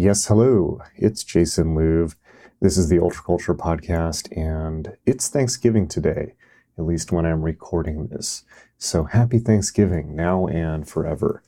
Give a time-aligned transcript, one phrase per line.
[0.00, 0.80] Yes, hello.
[0.94, 2.14] It's Jason Louv.
[2.60, 6.34] This is the Ultra Culture Podcast, and it's Thanksgiving today,
[6.78, 8.44] at least when I'm recording this.
[8.76, 11.42] So happy Thanksgiving now and forever.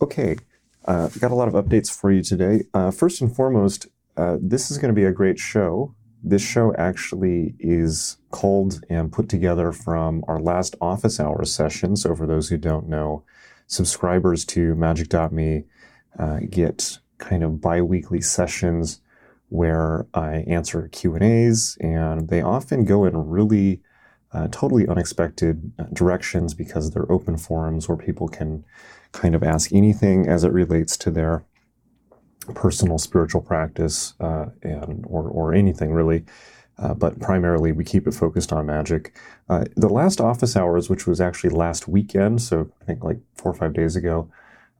[0.00, 0.36] Okay,
[0.84, 2.62] uh, got a lot of updates for you today.
[2.74, 5.96] Uh, first and foremost, uh, this is going to be a great show.
[6.22, 11.96] This show actually is called and put together from our last office hours session.
[11.96, 13.24] So, for those who don't know,
[13.66, 15.64] subscribers to Magick.me
[16.16, 19.00] uh, get kind of bi weekly sessions
[19.48, 23.80] where I answer Q and A's, and they often go in really
[24.32, 28.64] uh, totally unexpected uh, directions because they're open forums where people can
[29.12, 31.44] kind of ask anything as it relates to their
[32.54, 36.24] personal spiritual practice uh, and or or anything really.
[36.78, 39.14] Uh, but primarily, we keep it focused on magic.
[39.48, 43.52] Uh, the last office hours, which was actually last weekend, so I think like four
[43.52, 44.30] or five days ago,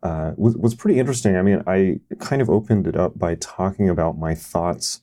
[0.02, 1.36] uh, was, was pretty interesting.
[1.36, 5.00] I mean, I kind of opened it up by talking about my thoughts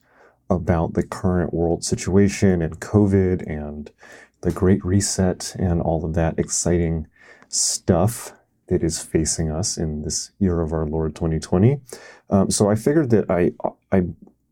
[0.49, 3.91] about the current world situation and COVID and
[4.41, 7.07] the Great Reset and all of that exciting
[7.49, 8.33] stuff
[8.67, 11.79] that is facing us in this year of our Lord 2020.
[12.29, 13.51] Um, so I figured that I
[13.91, 14.03] I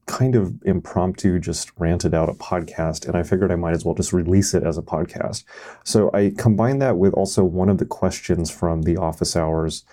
[0.07, 3.93] kind of impromptu just ranted out a podcast and I figured I might as well
[3.93, 5.43] just release it as a podcast.
[5.83, 9.83] So I combined that with also one of the questions from the office hours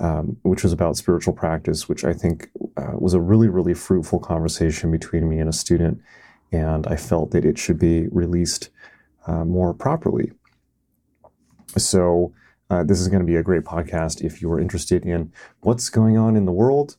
[0.00, 4.20] um, which was about spiritual practice, which I think uh, was a really, really fruitful
[4.20, 6.00] conversation between me and a student.
[6.52, 8.70] And I felt that it should be released
[9.26, 10.32] uh, more properly.
[11.76, 12.32] So,
[12.70, 15.88] uh, this is going to be a great podcast if you are interested in what's
[15.88, 16.96] going on in the world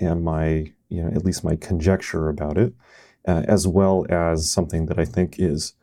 [0.00, 2.74] and my, you know, at least my conjecture about it,
[3.28, 5.74] uh, as well as something that I think is,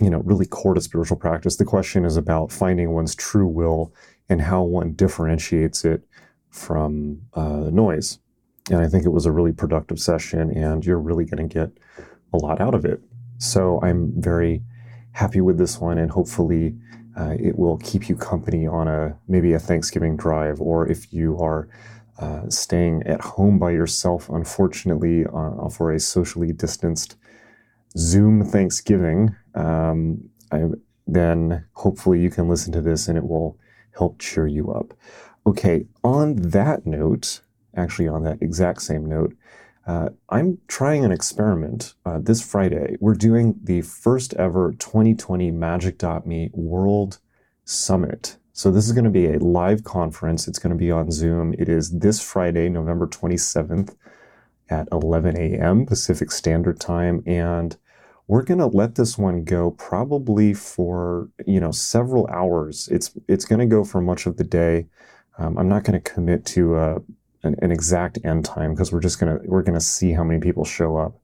[0.00, 1.56] you know, really core to spiritual practice.
[1.56, 3.92] The question is about finding one's true will
[4.28, 6.02] and how one differentiates it
[6.50, 8.18] from uh, noise.
[8.70, 11.70] And I think it was a really productive session, and you're really going to get
[12.32, 13.02] a lot out of it.
[13.38, 14.62] So I'm very
[15.12, 16.76] happy with this one, and hopefully
[17.18, 21.38] uh, it will keep you company on a maybe a Thanksgiving drive, or if you
[21.38, 21.68] are
[22.18, 27.16] uh, staying at home by yourself, unfortunately, uh, for a socially distanced
[27.96, 30.64] Zoom Thanksgiving, um, I,
[31.06, 33.58] then hopefully you can listen to this and it will
[33.96, 34.94] help cheer you up.
[35.46, 37.40] Okay, on that note,
[37.76, 39.34] actually on that exact same note,
[39.86, 42.96] uh, I'm trying an experiment uh, this Friday.
[43.00, 47.18] We're doing the first ever 2020 Magick.me World
[47.64, 48.36] Summit.
[48.52, 50.46] So this is going to be a live conference.
[50.46, 51.54] It's going to be on Zoom.
[51.58, 53.96] It is this Friday, November 27th
[54.68, 55.84] at 11 a.m.
[55.86, 57.22] Pacific Standard Time.
[57.26, 57.76] And
[58.32, 62.88] we're going to let this one go probably for you know several hours.
[62.90, 64.86] It's it's going to go for much of the day.
[65.36, 66.98] Um, i'm not going to commit to uh,
[67.42, 70.24] an, an, exact end time because we're just going to we're going to see how
[70.24, 71.14] many people show up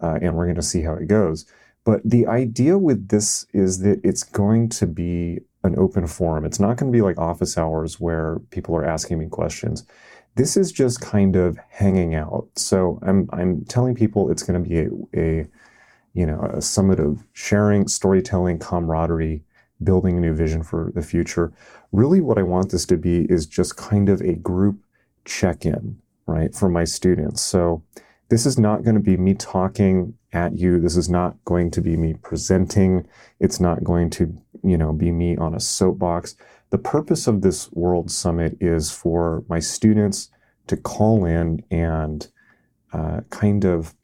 [0.00, 1.46] uh, and we're going to see how it goes.
[1.84, 6.44] But the idea with this is that it's going to be an open forum.
[6.44, 9.84] It's not going to be like office hours where people are asking me questions.
[10.36, 12.46] This is just kind of hanging out.
[12.54, 15.46] So i'm i'm telling people it's going to be a, a
[16.16, 19.42] you know, a summit of sharing, storytelling, camaraderie,
[19.84, 21.52] building a new vision for the future.
[21.92, 24.78] Really, what I want this to be is just kind of a group
[25.26, 27.42] check in, right, for my students.
[27.42, 27.82] So,
[28.30, 30.80] this is not going to be me talking at you.
[30.80, 33.06] This is not going to be me presenting.
[33.38, 36.34] It's not going to, you know, be me on a soapbox.
[36.70, 40.30] The purpose of this World Summit is for my students
[40.66, 42.26] to call in and
[42.92, 43.94] uh, kind of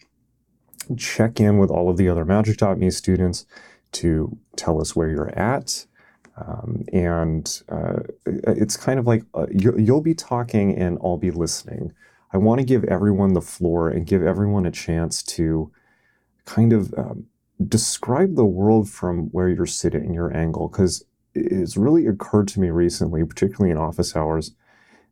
[0.96, 3.46] check in with all of the other Magick.me students
[3.93, 5.87] to tell us where you're at.
[6.37, 11.31] Um, and uh, it's kind of like uh, you, you'll be talking and I'll be
[11.31, 11.93] listening.
[12.32, 15.70] I want to give everyone the floor and give everyone a chance to
[16.46, 17.26] kind of um,
[17.69, 22.70] describe the world from where you're sitting, your angle, because it's really occurred to me
[22.70, 24.52] recently, particularly in office hours,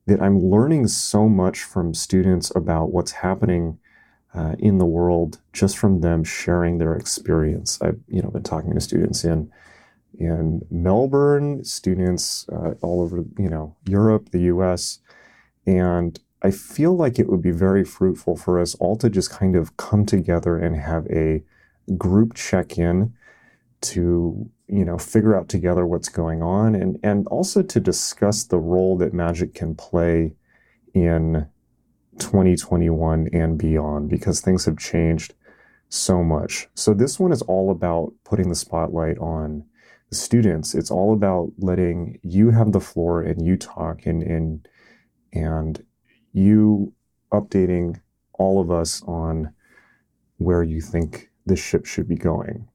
[0.07, 3.79] that I'm learning so much from students about what's happening
[4.35, 7.81] uh, in the world just from them sharing their experience.
[7.82, 9.50] I've you know been talking to students in
[10.19, 14.99] in Melbourne, students uh, all over you know Europe, the U.S.,
[15.67, 19.56] and I feel like it would be very fruitful for us all to just kind
[19.56, 21.43] of come together and have a
[21.99, 23.15] group check in
[23.83, 28.59] to you know figure out together what's going on and and also to discuss the
[28.59, 30.35] role that magic can play
[30.94, 31.47] in
[32.21, 35.35] 2021 and beyond because things have changed
[35.89, 36.69] so much.
[36.75, 39.65] So this one is all about putting the spotlight on
[40.11, 40.75] the students.
[40.75, 44.69] It's all about letting you have the floor and you talk and and
[45.33, 45.85] and
[46.33, 46.93] you
[47.33, 48.01] updating
[48.35, 49.53] all of us on
[50.39, 52.70] where you think this ship should be going.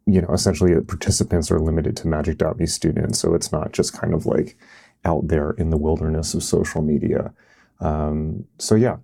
[0.04, 4.26] you know, essentially participants are limited to Magick.me students, so it's not just kind of
[4.26, 4.58] like
[5.06, 7.32] out there in the wilderness of social media.
[7.80, 8.98] Um, so yeah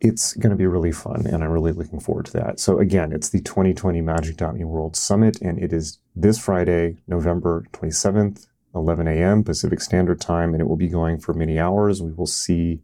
[0.00, 2.60] it's going to be really fun, and I'm really looking forward to that.
[2.60, 8.46] So again, it's the 2020 Magick.me World Summit, and it is this Friday, November 27th,
[8.74, 9.42] 11 a.m.
[9.42, 12.00] Pacific Standard Time, and it will be going for many hours.
[12.00, 12.80] We will see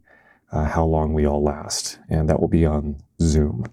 [0.51, 3.65] uh, how long we all last, and that will be on Zoom.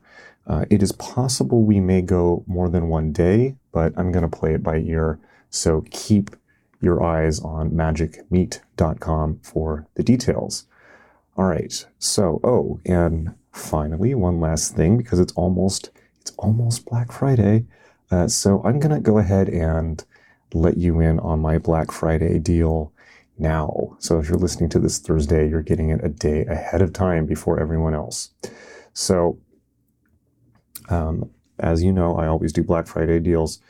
[0.46, 4.36] Uh, it is possible we may go more than one day, but I'm going to
[4.36, 5.18] play it by ear.
[5.50, 6.30] So keep
[6.80, 10.66] your eyes on magickmeet.com for the details.
[11.36, 11.86] All right.
[11.98, 17.66] So, oh, and finally, one last thing because it's almost it's almost Black Friday.
[18.10, 20.04] Uh, so I'm gonna go ahead and
[20.52, 22.92] let you in on my Black Friday deal
[23.38, 23.96] now.
[23.98, 27.24] So if you're listening to this Thursday, you're getting it a day ahead of time
[27.24, 28.30] before everyone else.
[28.92, 29.38] So,
[30.90, 33.60] um, as you know, I always do Black Friday deals.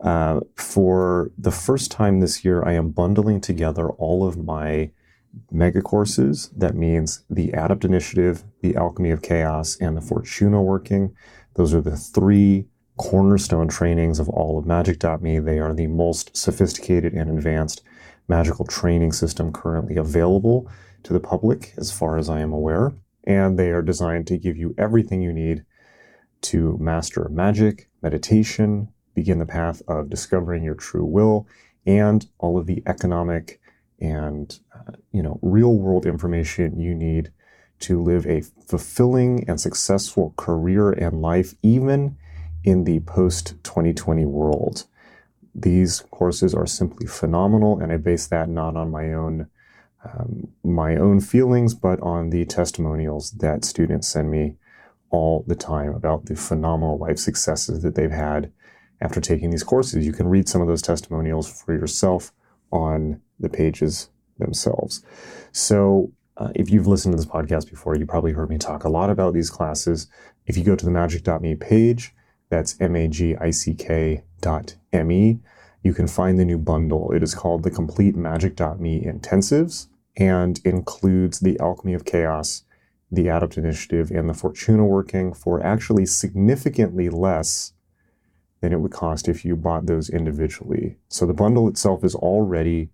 [0.00, 4.90] Uh, for the first time this year, I am bundling together all of my
[5.50, 6.50] mega courses.
[6.56, 11.14] That means the Adept Initiative, the Alchemy of Chaos, and the Fortuna Working.
[11.54, 15.38] Those are the three cornerstone trainings of all of Magick.me.
[15.38, 17.82] They are the most sophisticated and advanced
[18.28, 20.70] magical training system currently available
[21.02, 22.92] to the public, as far as I am aware.
[23.24, 25.64] And they are designed to give you everything you need
[26.42, 31.46] to master magic, meditation, begin the path of discovering your true will,
[31.86, 33.60] and all of the economic
[34.00, 37.30] and uh, you know real world information you need
[37.78, 42.16] to live a fulfilling and successful career and life even
[42.62, 44.84] in the post 2020 world.
[45.54, 49.48] These courses are simply phenomenal and i base that not on my own
[50.04, 54.56] um, my own feelings but on the testimonials that students send me
[55.10, 58.52] all the time about the phenomenal life successes that they've had
[59.00, 60.06] after taking these courses.
[60.06, 62.32] You can read some of those testimonials for yourself
[62.70, 65.04] on the pages themselves.
[65.52, 68.88] So, uh, if you've listened to this podcast before, you probably heard me talk a
[68.88, 70.08] lot about these classes.
[70.46, 72.14] If you go to the magick.me page,
[72.48, 75.38] that's M-A-G-I-C-K dot M-E,
[75.82, 77.12] you can find the new bundle.
[77.12, 82.64] It is called the Complete Magick.me Intensives and includes the Alchemy of Chaos,
[83.10, 87.72] the Adept Initiative, and the Fortuna Working for actually significantly less
[88.60, 90.96] than it would cost if you bought those individually.
[91.08, 92.90] So the bundle itself is already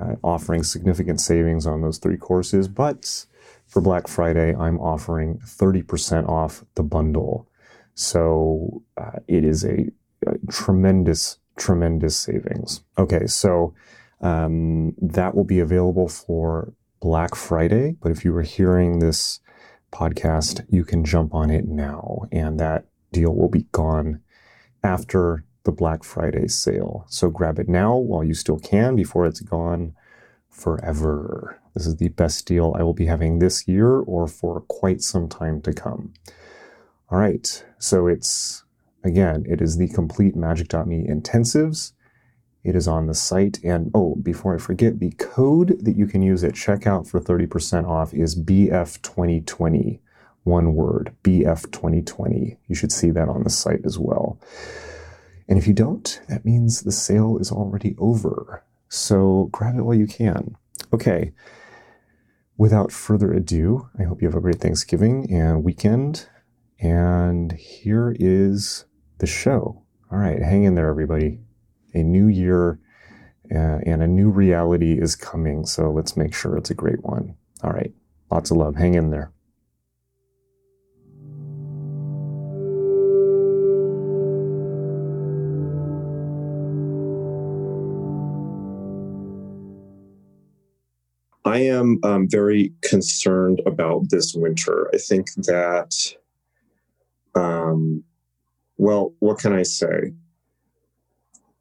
[0.00, 2.68] uh, offering significant savings on those three courses.
[2.68, 3.26] But
[3.66, 7.48] for Black Friday, I'm offering 30% off the bundle.
[7.94, 9.90] So uh, it is a,
[10.26, 12.82] a, tremendous, tremendous savings.
[12.98, 13.74] Okay, so
[14.20, 17.96] um, that will be available for Black Friday.
[18.00, 19.40] But if you were hearing this
[19.92, 24.20] podcast, you can jump on it now, and that deal will be gone
[24.82, 27.04] after the Black Friday sale.
[27.08, 29.94] So grab it now while you still can before it's gone
[30.48, 31.60] forever.
[31.74, 35.28] This is the best deal I will be having this year or for quite some
[35.28, 36.12] time to come.
[37.10, 37.64] All right.
[37.78, 38.64] So it's,
[39.02, 41.92] again, it is the complete magick.me intensives.
[42.62, 43.58] It is on the site.
[43.64, 47.86] And oh, before I forget, the code that you can use at checkout for 30%
[47.86, 49.98] off is BF2020.
[50.44, 52.56] one word, BF 2020.
[52.68, 54.38] You should see that on the site as well.
[55.48, 58.64] And if you don't, that means the sale is already over.
[58.88, 60.56] So grab it while you can.
[60.92, 61.32] Okay.
[62.56, 66.28] Without further ado, I hope you have a great Thanksgiving and weekend.
[66.80, 68.84] And here is
[69.18, 69.82] the show.
[70.10, 71.40] All right, hang in there, everybody.
[71.94, 72.78] A new year
[73.52, 75.66] uh, and a new reality is coming.
[75.66, 77.34] So let's make sure it's a great one.
[77.62, 77.92] All right,
[78.30, 78.76] lots of love.
[78.76, 79.32] Hang in there.
[91.54, 94.90] I am um, very concerned about this winter.
[94.92, 95.94] I think that,
[97.36, 98.02] um,
[98.76, 100.12] well, what can I say?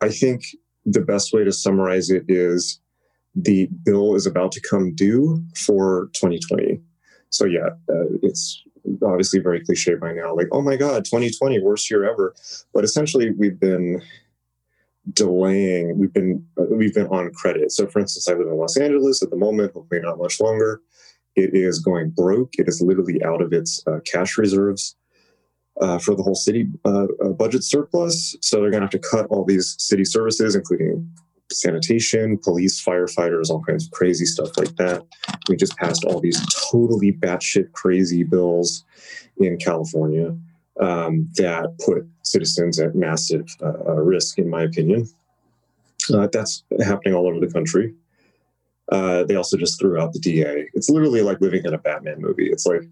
[0.01, 0.45] I think
[0.83, 2.81] the best way to summarize it is
[3.35, 6.81] the bill is about to come due for 2020.
[7.29, 8.63] So, yeah, uh, it's
[9.03, 12.33] obviously very cliche by now like, oh my God, 2020, worst year ever.
[12.73, 14.01] But essentially, we've been
[15.12, 17.72] delaying we've been uh, we've been on credit.
[17.72, 20.81] So for instance i live in los angeles at the moment hopefully not much longer.
[21.36, 22.53] It is going broke.
[22.57, 24.95] It is literally out of its uh, cash reserves
[25.81, 28.38] uh, for the whole city uh, uh budget surplus.
[28.41, 31.10] So they're going to have to cut all these city services including
[31.51, 35.03] sanitation police firefighters all kinds of crazy stuff like that.
[35.50, 36.39] We just passed all these
[36.72, 38.86] totally batshit crazy bills
[39.38, 40.36] in california
[40.80, 45.08] um, that put citizens at massive uh, uh, risk, in my opinion.
[46.13, 47.94] Uh, that's happening all over the country.
[48.92, 50.68] Uh, they also just threw out the DA.
[50.74, 52.50] It's literally like living in a Batman movie.
[52.50, 52.84] It's like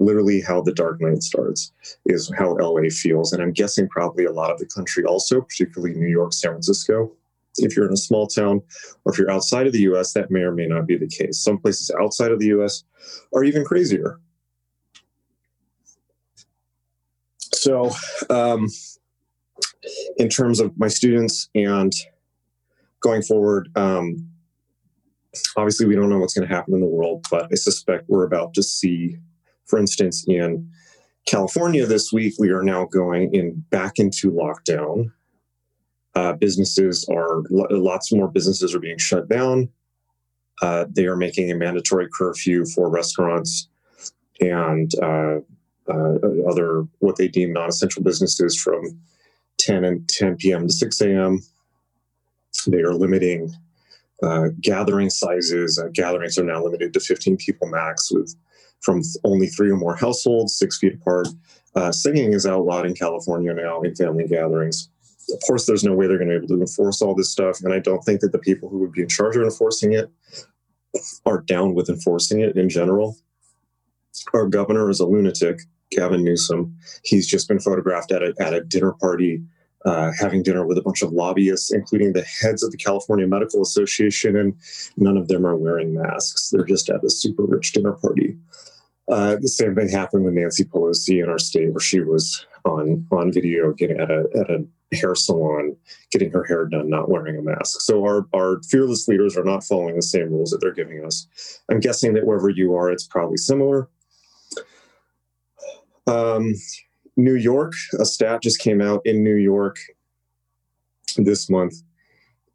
[0.00, 1.72] literally how the Dark Knight starts,
[2.06, 3.32] is how LA feels.
[3.32, 7.12] And I'm guessing probably a lot of the country also, particularly New York, San Francisco.
[7.58, 8.62] If you're in a small town
[9.04, 11.40] or if you're outside of the US, that may or may not be the case.
[11.40, 12.84] Some places outside of the US
[13.34, 14.20] are even crazier.
[17.58, 17.90] So,
[18.30, 18.68] um,
[20.16, 21.92] in terms of my students and
[23.00, 24.28] going forward, um,
[25.56, 28.24] obviously we don't know what's going to happen in the world, but I suspect we're
[28.24, 29.16] about to see,
[29.66, 30.70] for instance, in
[31.26, 35.12] California this week, we are now going in back into lockdown.
[36.14, 39.68] Uh, businesses are lots more businesses are being shut down.
[40.62, 43.68] Uh, they are making a mandatory curfew for restaurants
[44.40, 45.38] and uh,
[45.88, 48.98] other what they deem non-essential businesses from
[49.58, 50.66] 10 and 10 p.m.
[50.66, 51.40] to 6 a.m.
[52.66, 53.52] They are limiting
[54.22, 55.78] uh, gathering sizes.
[55.78, 58.34] Uh, gatherings are now limited to 15 people max, with
[58.80, 61.28] from only three or more households, six feet apart.
[61.74, 64.88] Uh, singing is outlawed in California now in family gatherings.
[65.32, 67.60] Of course, there's no way they're going to be able to enforce all this stuff,
[67.62, 70.10] and I don't think that the people who would be in charge of enforcing it
[71.26, 73.16] are down with enforcing it in general.
[74.32, 76.76] Our governor is a lunatic Gavin Newsom.
[77.04, 79.42] He's just been photographed at a, at a dinner party,
[79.84, 83.62] uh, having dinner with a bunch of lobbyists, including the heads of the California Medical
[83.62, 84.54] Association, and
[84.96, 86.50] none of them are wearing masks.
[86.50, 88.36] They're just at a super rich dinner party.
[89.08, 93.06] Uh, the same thing happened with Nancy Pelosi in our state, where she was on
[93.10, 95.76] on video getting at a at a hair salon,
[96.10, 97.80] getting her hair done, not wearing a mask.
[97.80, 101.26] So our our fearless leaders are not following the same rules that they're giving us.
[101.70, 103.88] I'm guessing that wherever you are, it's probably similar.
[106.08, 106.54] Um,
[107.16, 109.76] New York, a stat just came out in New York
[111.16, 111.74] this month.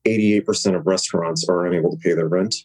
[0.06, 2.56] 88% of restaurants are unable to pay their rent.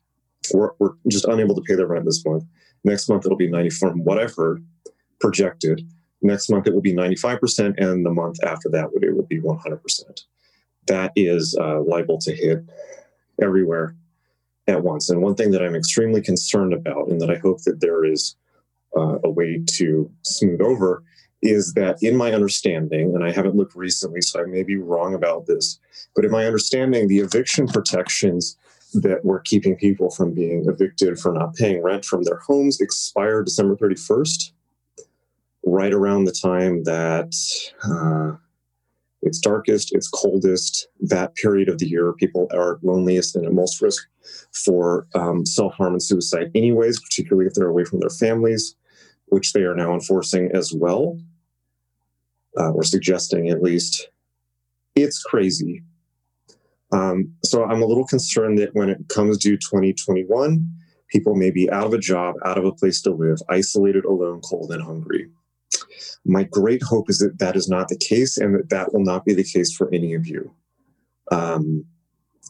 [0.52, 2.45] We're, we're just unable to pay their rent this month.
[2.85, 4.64] Next month, it'll be 94, from what I've heard,
[5.21, 5.87] projected.
[6.23, 10.21] Next month, it will be 95%, and the month after that, it will be 100%.
[10.87, 12.64] That is uh, liable to hit
[13.40, 13.95] everywhere
[14.66, 15.11] at once.
[15.11, 18.37] And one thing that I'm extremely concerned about, and that I hope that there is
[18.99, 21.02] uh, a way to smooth over
[21.43, 25.14] is that in my understanding, and I haven't looked recently, so I may be wrong
[25.14, 25.78] about this,
[26.17, 28.57] but in my understanding, the eviction protections
[28.95, 33.45] that were keeping people from being evicted for not paying rent from their homes expire
[33.45, 34.52] December 31st,
[35.64, 37.35] right around the time that
[37.85, 38.37] uh,
[39.23, 43.81] it's darkest, it's coldest, that period of the year people are loneliest and at most
[43.83, 44.09] risk
[44.52, 48.75] for um, self harm and suicide, anyways, particularly if they're away from their families
[49.30, 51.18] which they are now enforcing as well,
[52.58, 54.08] uh, or suggesting at least.
[54.94, 55.82] It's crazy.
[56.92, 60.69] Um, so I'm a little concerned that when it comes to 2021,
[61.08, 64.41] people may be out of a job, out of a place to live, isolated, alone,
[64.41, 65.28] cold, and hungry.
[66.25, 69.25] My great hope is that that is not the case and that that will not
[69.25, 70.52] be the case for any of you.
[71.30, 71.84] Um,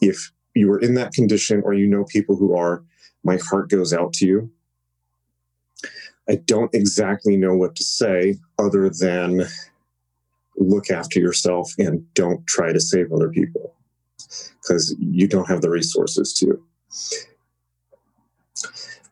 [0.01, 2.83] if you are in that condition or you know people who are,
[3.23, 4.51] my heart goes out to you.
[6.29, 9.45] I don't exactly know what to say other than
[10.57, 13.73] look after yourself and don't try to save other people
[14.61, 16.61] because you don't have the resources to.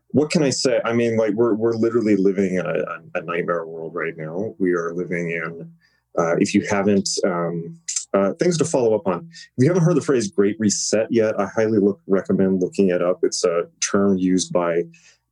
[0.09, 0.79] What can I say?
[0.85, 4.55] I mean, like we're we're literally living in a, a nightmare world right now.
[4.59, 5.71] We are living in.
[6.17, 7.79] Uh, if you haven't, um,
[8.13, 9.29] uh, things to follow up on.
[9.31, 13.01] If you haven't heard the phrase "Great Reset" yet, I highly look, recommend looking it
[13.01, 13.19] up.
[13.21, 14.83] It's a term used by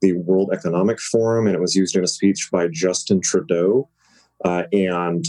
[0.06, 3.90] the World Economic Forum, and it was used in a speech by Justin Trudeau.
[4.44, 5.26] Uh, and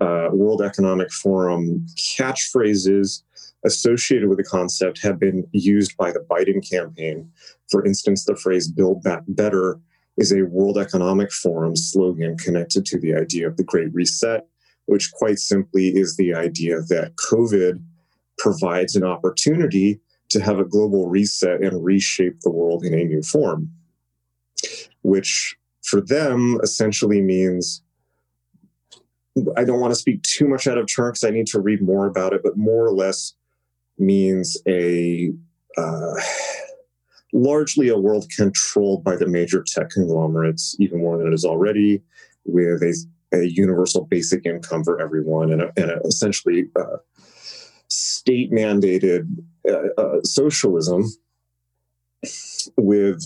[0.00, 3.22] uh, World Economic Forum catchphrases
[3.64, 7.30] associated with the concept have been used by the Biden campaign.
[7.70, 9.78] For instance, the phrase build back better
[10.16, 14.44] is a World Economic Forum slogan connected to the idea of the Great Reset,
[14.86, 17.80] which quite simply is the idea that COVID
[18.38, 20.00] provides an opportunity
[20.30, 23.70] to have a global reset and reshape the world in a new form,
[25.02, 27.82] which for them essentially means
[29.56, 31.80] I don't want to speak too much out of turn because I need to read
[31.80, 33.34] more about it, but more or less
[33.98, 35.32] means a
[35.76, 36.14] uh,
[37.32, 42.02] largely a world controlled by the major tech conglomerates, even more than it is already,
[42.44, 42.94] with a,
[43.32, 46.96] a universal basic income for everyone and, a, and a essentially uh,
[47.88, 49.26] state mandated
[49.68, 51.04] uh, uh, socialism
[52.76, 53.24] with.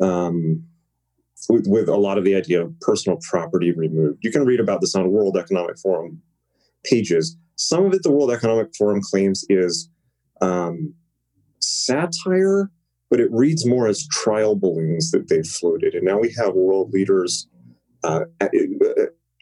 [0.00, 0.64] Um,
[1.48, 4.18] with, with, a lot of the idea of personal property removed.
[4.22, 6.20] You can read about this on World Economic Forum
[6.84, 7.36] pages.
[7.56, 9.88] Some of it, the World Economic Forum claims, is
[10.40, 10.94] um,
[11.60, 12.70] satire,
[13.10, 15.94] but it reads more as trial balloons that they've floated.
[15.94, 17.48] And now we have world leaders
[18.04, 18.24] uh,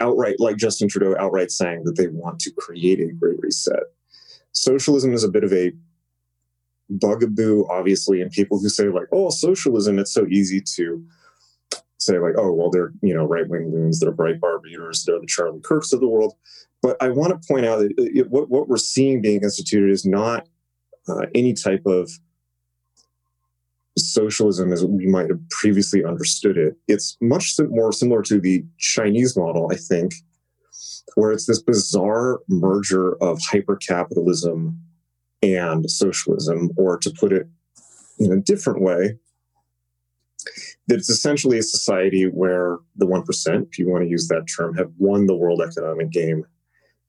[0.01, 3.85] outright, like Justin Trudeau, outright saying that they want to create a great reset.
[4.53, 5.73] Socialism is a bit of a
[6.91, 11.05] bugaboo, obviously, and people who say, like, oh, socialism, it's so easy to
[11.99, 15.27] say like, oh, well, they're you know right wing loons, they're Breitbart readers, they're the
[15.27, 16.35] Charlie Kirks of the world.
[16.83, 20.05] But I want to point out that it, what what we're seeing being instituted is
[20.05, 20.49] not
[21.09, 22.11] uh, any type of
[23.99, 26.77] socialism as we might have previously understood it.
[26.87, 30.13] It's much more similar to the Chinese model, I think,
[31.15, 34.79] where it's this bizarre merger of hyper capitalism
[35.43, 37.47] and socialism, or to put it
[38.19, 39.17] in a different way,
[40.89, 44.75] that it's essentially a society where the 1%, if you want to use that term,
[44.77, 46.45] have won the world economic game.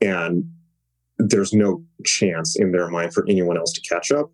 [0.02, 0.52] And
[1.18, 4.32] there's no chance in their mind for anyone else to catch up.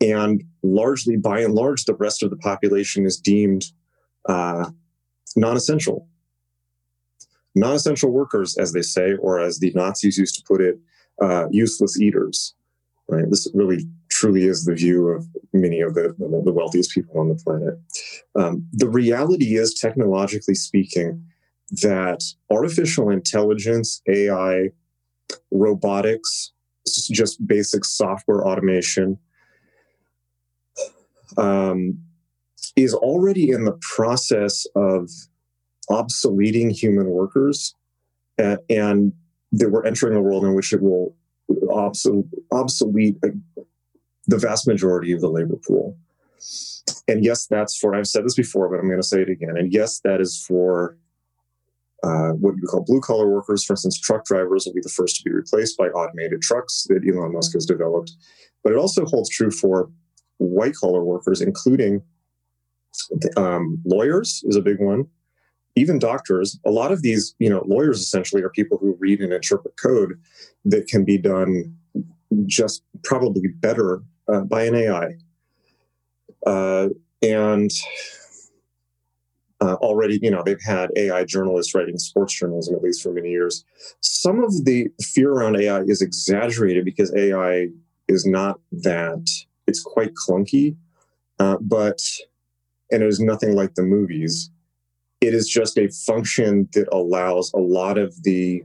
[0.00, 3.64] And largely, by and large, the rest of the population is deemed
[4.28, 4.70] uh,
[5.36, 6.06] non essential.
[7.54, 10.78] Non essential workers, as they say, or as the Nazis used to put it,
[11.22, 12.54] uh, useless eaters.
[13.08, 13.24] Right?
[13.30, 17.36] This really truly is the view of many of the, the wealthiest people on the
[17.36, 17.78] planet.
[18.34, 21.24] Um, the reality is, technologically speaking,
[21.82, 24.70] that artificial intelligence, AI,
[25.50, 26.52] robotics,
[27.10, 29.18] just basic software automation,
[31.36, 31.98] um,
[32.76, 35.10] is already in the process of
[35.90, 37.74] obsoleting human workers,
[38.38, 39.12] uh, and
[39.56, 41.14] that we're entering a world in which it will
[41.70, 43.16] obsolete, obsolete
[44.26, 45.96] the vast majority of the labor pool.
[47.08, 49.56] And yes, that's for, I've said this before, but I'm going to say it again.
[49.56, 50.96] And yes, that is for
[52.02, 53.64] uh, what you call blue collar workers.
[53.64, 57.02] For instance, truck drivers will be the first to be replaced by automated trucks that
[57.08, 58.12] Elon Musk has developed.
[58.62, 59.90] But it also holds true for
[60.38, 62.02] white collar workers, including
[63.36, 65.06] um, lawyers, is a big one.
[65.76, 69.32] Even doctors, a lot of these, you know, lawyers essentially are people who read and
[69.32, 70.18] interpret code
[70.64, 71.76] that can be done
[72.46, 75.14] just probably better uh, by an AI.
[76.46, 76.88] Uh,
[77.22, 77.70] and
[79.60, 83.30] uh, already, you know, they've had AI journalists writing sports journalism at least for many
[83.30, 83.64] years.
[84.00, 87.68] Some of the fear around AI is exaggerated because AI
[88.08, 89.26] is not that,
[89.66, 90.76] it's quite clunky,
[91.38, 92.00] uh, but,
[92.90, 94.50] and it is nothing like the movies.
[95.26, 98.62] It is just a function that allows a lot of the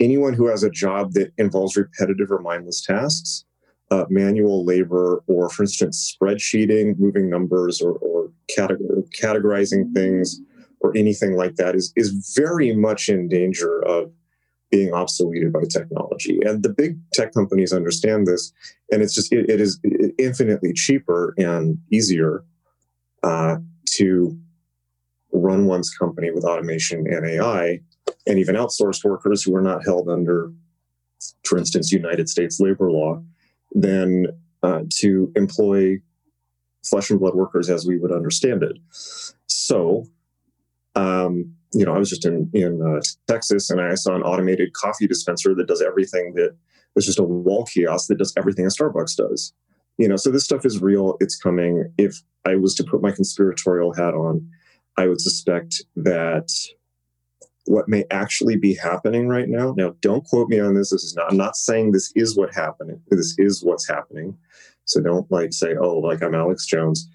[0.00, 3.44] anyone who has a job that involves repetitive or mindless tasks,
[3.90, 10.40] uh, manual labor, or for instance, spreadsheeting, moving numbers, or, or categorizing things,
[10.80, 14.10] or anything like that, is, is very much in danger of
[14.70, 16.38] being obsoleted by technology.
[16.42, 18.52] And the big tech companies understand this,
[18.90, 19.78] and it's just, it, it is
[20.18, 22.44] infinitely cheaper and easier
[23.22, 23.56] uh,
[23.96, 24.38] to
[25.34, 27.80] run one's company with automation and AI
[28.26, 30.50] and even outsourced workers who are not held under,
[31.44, 33.22] for instance, United States labor law,
[33.72, 34.26] than
[34.62, 35.98] uh, to employ
[36.84, 38.78] flesh and blood workers as we would understand it.
[39.46, 40.06] So,
[40.94, 44.72] um, you know, I was just in in uh, Texas and I saw an automated
[44.74, 46.54] coffee dispenser that does everything that
[46.94, 49.52] it's just a wall kiosk that does everything a Starbucks does.
[49.98, 51.16] You know, so this stuff is real.
[51.20, 51.92] It's coming.
[51.98, 54.48] If I was to put my conspiratorial hat on,
[54.96, 56.50] I would suspect that
[57.66, 59.74] what may actually be happening right now.
[59.76, 60.90] Now, don't quote me on this.
[60.90, 61.30] This is not.
[61.30, 63.00] I'm not saying this is what happening.
[63.08, 64.36] This is what's happening.
[64.84, 67.08] So don't like say, oh, like I'm Alex Jones.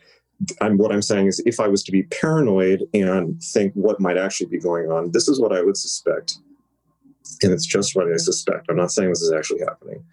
[0.62, 4.18] I'm what I'm saying is if I was to be paranoid and think what might
[4.18, 6.38] actually be going on, this is what I would suspect.
[7.44, 8.68] And it's just what I suspect.
[8.70, 10.04] I'm not saying this is actually happening.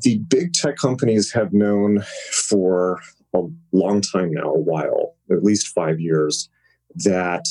[0.00, 3.00] The big tech companies have known for
[3.34, 6.48] a long time now, a while, at least five years,
[6.94, 7.44] that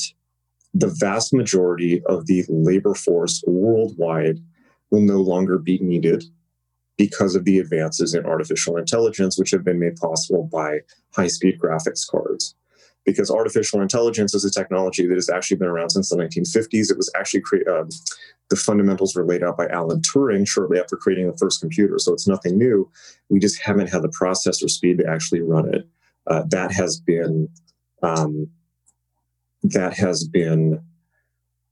[0.74, 4.38] the vast majority of the labor force worldwide
[4.90, 6.24] will no longer be needed
[6.96, 10.80] because of the advances in artificial intelligence, which have been made possible by
[11.14, 12.54] high speed graphics cards.
[13.04, 16.88] Because artificial intelligence is a technology that has actually been around since the 1950s.
[16.88, 17.88] It was actually um,
[18.48, 21.98] the fundamentals were laid out by Alan Turing shortly after creating the first computer.
[21.98, 22.88] So it's nothing new.
[23.28, 25.88] We just haven't had the processor speed to actually run it.
[26.26, 27.48] Uh, that has been
[28.02, 28.48] um,
[29.62, 30.82] that has been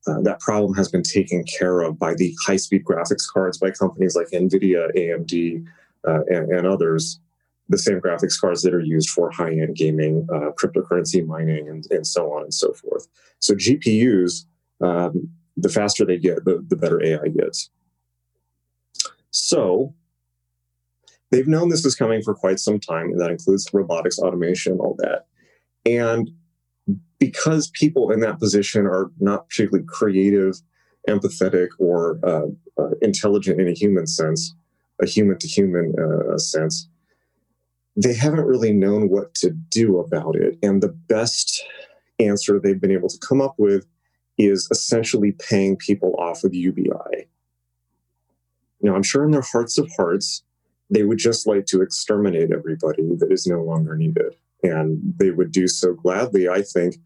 [0.07, 3.71] uh, that problem has been taken care of by the high speed graphics cards by
[3.71, 5.67] companies like NVIDIA, AMD,
[6.07, 7.21] uh, and, and, others.
[7.69, 11.85] The same graphics cards that are used for high end gaming, uh, cryptocurrency mining, and,
[11.91, 13.07] and, so on and so forth.
[13.41, 14.47] So, GPUs,
[14.81, 17.71] um, the faster they get, the, the better AI gets.
[19.31, 19.95] So,
[21.31, 24.97] they've known this is coming for quite some time, and that includes robotics, automation, all
[24.99, 25.27] that.
[25.87, 26.31] And
[27.19, 30.57] because people in that position are not particularly creative,
[31.09, 32.47] empathetic, or uh,
[32.81, 34.55] uh, intelligent in a human sense,
[35.01, 35.95] a human to human
[36.39, 36.89] sense,
[37.97, 40.59] they haven't really known what to do about it.
[40.63, 41.65] And the best
[42.19, 43.87] answer they've been able to come up with
[44.39, 47.29] is essentially paying people off with UBI.
[48.81, 50.43] Now, I'm sure in their hearts of hearts,
[50.91, 54.37] they would just like to exterminate everybody that is no longer needed.
[54.63, 56.97] And they would do so gladly, I think,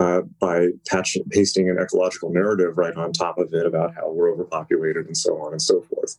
[0.00, 4.32] uh, by patch, pasting an ecological narrative right on top of it about how we're
[4.32, 6.18] overpopulated and so on and so forth.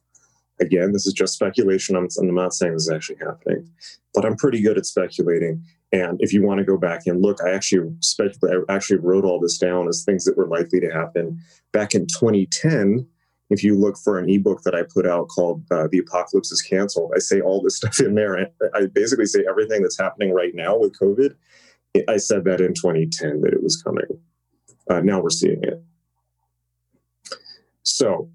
[0.62, 1.98] Again, this is just speculation.
[1.98, 3.70] I'm, I'm not saying this is actually happening,
[4.14, 5.62] but I'm pretty good at speculating.
[5.92, 9.26] And if you want to go back and look, I actually speculate, I actually wrote
[9.26, 11.42] all this down as things that were likely to happen
[11.74, 13.06] back in 2010
[13.50, 16.62] if you look for an ebook that I put out called uh, "The Apocalypse is
[16.62, 18.48] Canceled," I say all this stuff in there.
[18.74, 21.36] I basically say everything that's happening right now with COVID.
[22.10, 24.06] I said that in 2010 that it was coming.
[24.90, 25.82] Uh, now we're seeing it.
[27.84, 28.30] So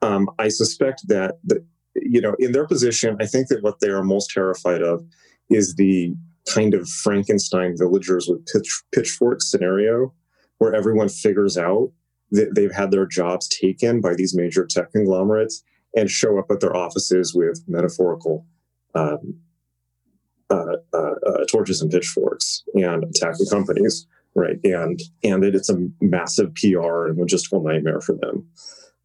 [0.00, 3.88] um, I suspect that the, you know in their position, I think that what they
[3.88, 5.04] are most terrified of
[5.50, 6.14] is the
[6.48, 10.14] kind of Frankenstein villagers with pitch, pitchforks scenario,
[10.58, 11.92] where everyone figures out
[12.30, 15.62] they've had their jobs taken by these major tech conglomerates
[15.96, 18.46] and show up at their offices with metaphorical
[18.94, 19.34] um,
[20.50, 24.58] uh, uh, uh, torches and pitchforks and attack the companies, right?
[24.64, 28.48] And and it's a massive PR and logistical nightmare for them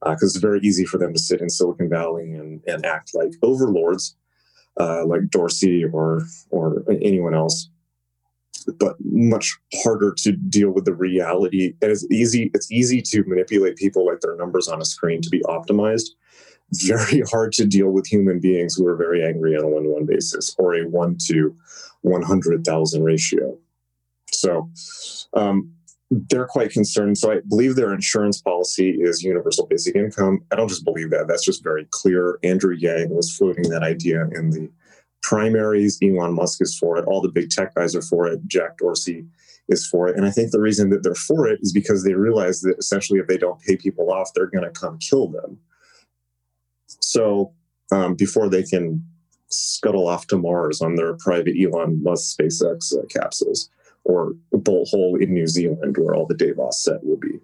[0.01, 3.11] because uh, it's very easy for them to sit in Silicon Valley and, and act
[3.13, 4.15] like overlords,
[4.79, 7.69] uh, like Dorsey or or anyone else
[8.79, 11.73] but much harder to deal with the reality.
[11.81, 15.29] And it's easy, it's easy to manipulate people like their numbers on a screen to
[15.29, 16.09] be optimized.
[16.85, 20.55] Very hard to deal with human beings who are very angry on a one-to-one basis
[20.57, 21.55] or a one to
[22.01, 23.57] 100,000 ratio.
[24.31, 24.69] So
[25.33, 25.71] um,
[26.29, 27.17] they're quite concerned.
[27.17, 30.43] So I believe their insurance policy is universal basic income.
[30.51, 31.27] I don't just believe that.
[31.27, 32.39] That's just very clear.
[32.43, 34.69] Andrew Yang was floating that idea in the
[35.23, 35.97] primaries.
[36.03, 37.05] Elon Musk is for it.
[37.05, 38.45] All the big tech guys are for it.
[38.45, 39.25] Jack Dorsey
[39.69, 40.17] is for it.
[40.17, 43.19] And I think the reason that they're for it is because they realize that essentially
[43.19, 45.57] if they don't pay people off, they're going to come kill them.
[46.87, 47.53] So
[47.91, 49.05] um, before they can
[49.47, 53.69] scuttle off to Mars on their private Elon Musk SpaceX uh, capsules
[54.03, 57.39] or bolt hole in New Zealand where all the Davos set will be.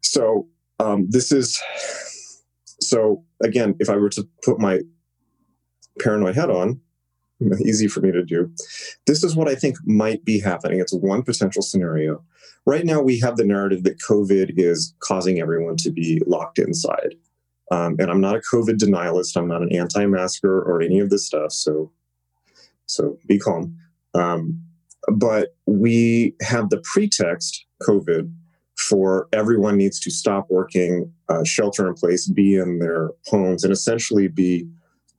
[0.00, 0.48] So
[0.80, 1.62] um, this is
[2.80, 4.80] so again, if I were to put my
[6.00, 6.80] paranoid head on,
[7.64, 8.50] easy for me to do.
[9.06, 10.80] This is what I think might be happening.
[10.80, 12.22] It's one potential scenario.
[12.66, 17.14] Right now, we have the narrative that COVID is causing everyone to be locked inside.
[17.70, 19.36] Um, and I'm not a COVID denialist.
[19.36, 21.52] I'm not an anti-masker or any of this stuff.
[21.52, 21.90] So,
[22.86, 23.76] so be calm.
[24.14, 24.62] Um,
[25.08, 28.32] but we have the pretext, COVID,
[28.76, 33.72] for everyone needs to stop working, uh, shelter in place, be in their homes, and
[33.72, 34.68] essentially be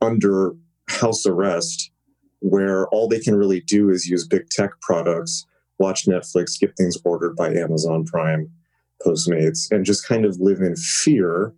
[0.00, 0.54] under
[0.88, 1.90] house arrest
[2.40, 5.44] where all they can really do is use big tech products,
[5.78, 8.50] watch Netflix, get things ordered by Amazon Prime,
[9.04, 11.52] Postmates, and just kind of live in fear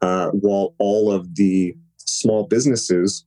[0.00, 3.24] uh, while all of the small businesses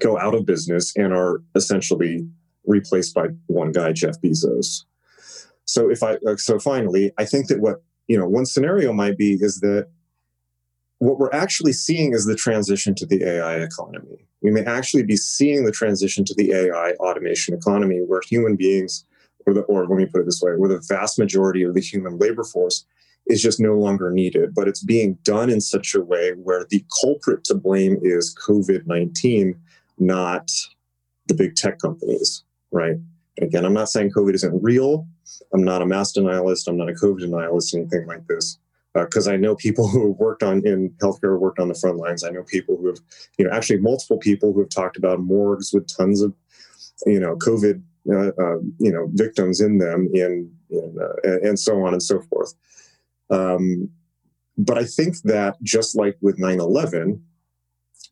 [0.00, 2.26] go out of business and are essentially
[2.66, 4.84] replaced by one guy, Jeff Bezos.
[5.64, 9.16] So if I uh, so finally, I think that what you know one scenario might
[9.16, 9.88] be is that
[11.04, 14.26] what we're actually seeing is the transition to the AI economy.
[14.40, 19.04] We may actually be seeing the transition to the AI automation economy where human beings,
[19.46, 21.82] or, the, or let me put it this way, where the vast majority of the
[21.82, 22.86] human labor force
[23.26, 24.54] is just no longer needed.
[24.54, 28.86] But it's being done in such a way where the culprit to blame is COVID
[28.86, 29.54] 19,
[29.98, 30.50] not
[31.26, 32.96] the big tech companies, right?
[33.42, 35.06] Again, I'm not saying COVID isn't real.
[35.52, 36.66] I'm not a mass denialist.
[36.66, 38.58] I'm not a COVID denialist, anything like this.
[38.94, 41.98] Because uh, I know people who have worked on in healthcare, worked on the front
[41.98, 42.24] lines.
[42.24, 42.98] I know people who have,
[43.38, 46.32] you know, actually multiple people who have talked about morgues with tons of,
[47.06, 51.84] you know, COVID, uh, uh, you know, victims in them, in, in uh, and so
[51.84, 52.54] on and so forth.
[53.30, 53.90] Um,
[54.56, 57.22] but I think that just like with 9 11,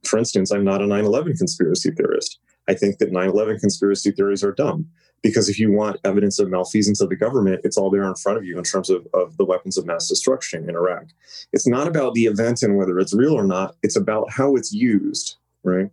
[0.05, 2.39] for instance, I'm not a 9 11 conspiracy theorist.
[2.69, 4.89] I think that 9 11 conspiracy theories are dumb
[5.23, 8.39] because if you want evidence of malfeasance of the government, it's all there in front
[8.39, 11.05] of you in terms of, of the weapons of mass destruction in Iraq.
[11.53, 14.73] It's not about the event and whether it's real or not, it's about how it's
[14.73, 15.91] used, right?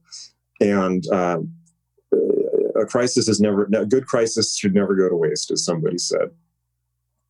[0.60, 1.39] And uh,
[2.76, 6.30] a crisis is never, a good crisis should never go to waste, as somebody said.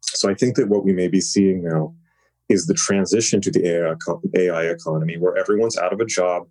[0.02, 1.94] So I think that what we may be seeing now
[2.48, 3.94] is the transition to the AI,
[4.36, 6.48] AI economy where everyone's out of a job,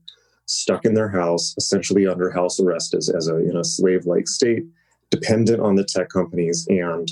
[0.47, 4.29] stuck in their house, essentially under house arrest as, as a in a slave like
[4.29, 4.65] state,
[5.11, 7.11] dependent on the tech companies, and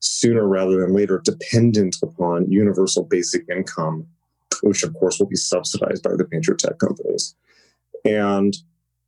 [0.00, 4.06] sooner rather than later, dependent upon universal basic income,
[4.62, 7.34] which of course will be subsidized by the major tech companies.
[8.04, 8.56] And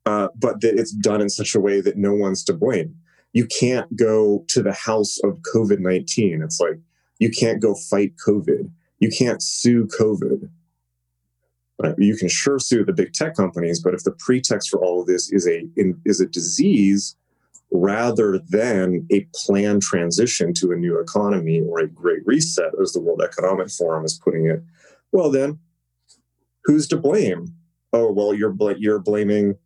[0.07, 2.96] uh, but that it's done in such a way that no one's to blame.
[3.33, 6.42] You can't go to the house of COVID 19.
[6.42, 6.79] It's like
[7.18, 8.70] you can't go fight COVID.
[8.98, 10.48] You can't sue COVID?
[11.96, 15.07] You can sure sue the big tech companies, but if the pretext for all of
[15.07, 15.66] this is a
[16.05, 17.16] is a disease
[17.72, 23.00] rather than a planned transition to a new economy or a great reset, as the
[23.00, 24.62] World Economic Forum is putting it,
[25.12, 25.59] well then,
[26.64, 27.54] who's to blame?
[27.92, 29.56] Oh well, you're bl- you're blaming,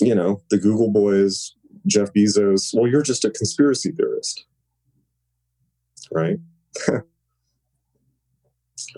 [0.00, 1.54] you know, the Google boys,
[1.86, 2.70] Jeff Bezos.
[2.74, 4.44] Well, you're just a conspiracy theorist,
[6.12, 6.38] right?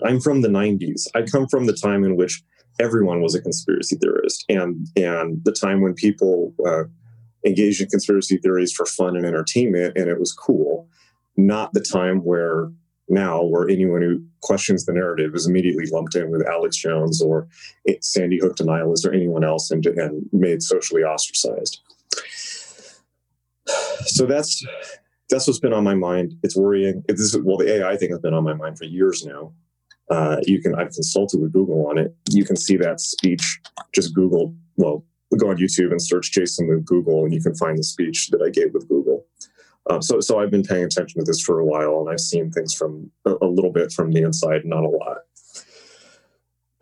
[0.03, 1.07] I'm from the 90s.
[1.13, 2.41] I come from the time in which
[2.79, 6.83] everyone was a conspiracy theorist, and and the time when people uh,
[7.45, 10.87] engaged in conspiracy theories for fun and entertainment, and it was cool.
[11.35, 12.69] Not the time where
[13.09, 17.47] now, where anyone who questions the narrative is immediately lumped in with Alex Jones or
[18.01, 21.81] Sandy Hook denialists or anyone else, and, and made socially ostracized.
[24.05, 24.61] So that's
[25.29, 26.33] that's what's been on my mind.
[26.43, 27.03] It's worrying.
[27.07, 29.53] This is, well, the AI thing has been on my mind for years now.
[30.09, 32.13] Uh, you can I've consulted with Google on it.
[32.29, 33.61] You can see that speech.
[33.95, 34.53] Just Google.
[34.75, 35.05] Well,
[35.37, 38.41] go on YouTube and search Jason with Google, and you can find the speech that
[38.41, 39.25] I gave with Google.
[39.89, 42.51] Um, so, so I've been paying attention to this for a while, and I've seen
[42.51, 45.17] things from a, a little bit from the inside, not a lot.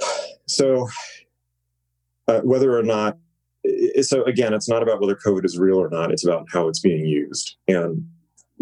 [0.47, 0.89] So,
[2.27, 3.17] uh, whether or not,
[4.01, 6.11] so again, it's not about whether COVID is real or not.
[6.11, 8.05] It's about how it's being used, and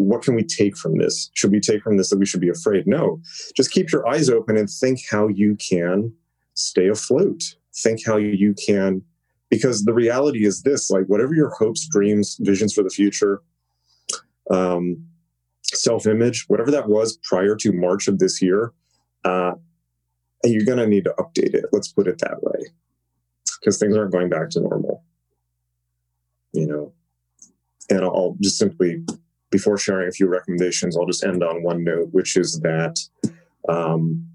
[0.00, 1.30] what can we take from this?
[1.34, 2.86] Should we take from this that we should be afraid?
[2.86, 3.20] No.
[3.54, 6.12] Just keep your eyes open and think how you can
[6.54, 7.42] stay afloat.
[7.74, 9.02] Think how you can,
[9.50, 13.42] because the reality is this like, whatever your hopes, dreams, visions for the future,
[14.50, 15.04] um,
[15.62, 18.72] self image, whatever that was prior to March of this year,
[19.24, 19.52] uh,
[20.44, 21.66] you're going to need to update it.
[21.72, 22.66] Let's put it that way.
[23.60, 25.04] Because things aren't going back to normal.
[26.52, 26.92] You know,
[27.90, 29.04] and I'll just simply
[29.50, 32.98] before sharing a few recommendations, I'll just end on one note, which is that
[33.68, 34.26] um,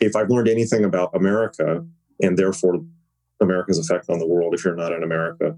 [0.00, 1.84] if I've learned anything about America
[2.20, 2.84] and therefore
[3.40, 5.56] America's effect on the world, if you're not in America,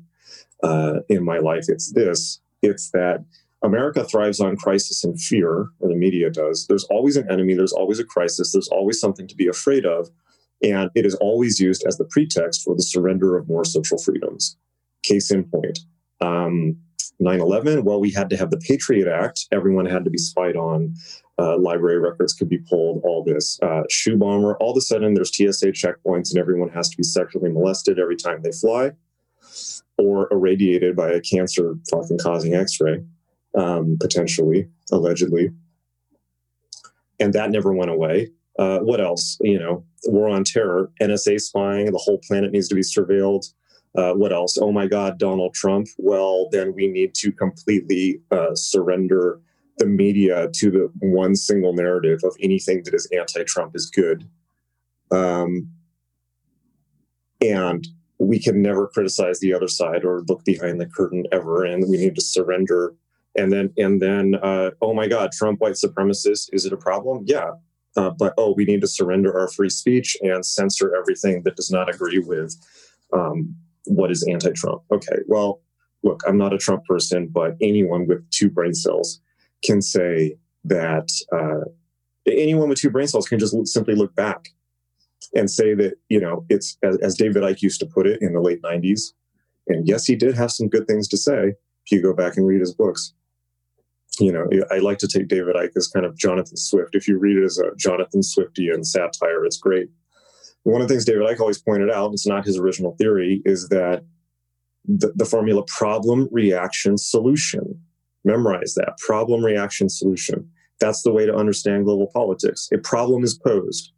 [0.63, 3.25] uh, in my life, it's this it's that
[3.63, 6.67] America thrives on crisis and fear, or the media does.
[6.67, 10.09] There's always an enemy, there's always a crisis, there's always something to be afraid of.
[10.63, 14.57] And it is always used as the pretext for the surrender of more social freedoms.
[15.03, 15.81] Case in point.
[16.21, 16.79] Um,
[17.19, 17.85] 9 11?
[17.85, 19.47] Well, we had to have the Patriot Act.
[19.53, 20.95] Everyone had to be spied on.
[21.39, 23.59] Uh, library records could be pulled, all this.
[23.63, 27.03] Uh, shoe bomber, all of a sudden there's TSA checkpoints and everyone has to be
[27.03, 28.93] sexually molested every time they fly
[29.99, 33.03] or irradiated by a cancer fucking causing x ray,
[33.55, 35.51] um, potentially, allegedly.
[37.21, 38.31] And that never went away.
[38.59, 39.39] Uh, what else?
[39.43, 43.45] You know, war on terror, NSA spying, the whole planet needs to be surveilled
[43.97, 44.59] Uh, what else?
[44.59, 45.89] Oh my God, Donald Trump.
[45.97, 49.41] Well, then we need to completely uh, surrender
[49.79, 54.29] the media to the one single narrative of anything that is anti-Trump is good.
[55.11, 55.71] Um,
[57.41, 57.87] and
[58.19, 61.99] we can never criticize the other side or look behind the curtain ever, and we
[61.99, 62.95] need to surrender.
[63.37, 67.25] And then, and then, uh, oh my God, Trump, white supremacist, is it a problem?
[67.27, 67.51] Yeah,
[67.97, 71.71] uh, but oh, we need to surrender our free speech and censor everything that does
[71.71, 72.57] not agree with
[73.13, 74.83] um, what is anti-Trump.
[74.91, 75.61] Okay, well,
[76.03, 79.21] look, I'm not a Trump person, but anyone with two brain cells
[79.67, 81.09] can say that.
[81.33, 81.69] Uh,
[82.27, 84.49] anyone with two brain cells can just simply look back
[85.35, 88.33] and say that you know it's as, as David Icke used to put it in
[88.33, 89.13] the late '90s.
[89.69, 91.55] And yes, he did have some good things to say.
[91.85, 93.13] If you go back and read his books,
[94.19, 96.95] you know, I like to take David Icke as kind of Jonathan Swift.
[96.95, 99.89] If you read it as a Jonathan Swiftian satire, it's great.
[100.63, 103.69] One of the things David Icke always pointed out, it's not his original theory, is
[103.69, 104.05] that
[104.85, 107.81] the, the formula problem, reaction, solution.
[108.27, 110.51] Memorize that problem, reaction, solution.
[110.79, 112.69] That's the way to understand global politics.
[112.75, 113.93] A problem is posed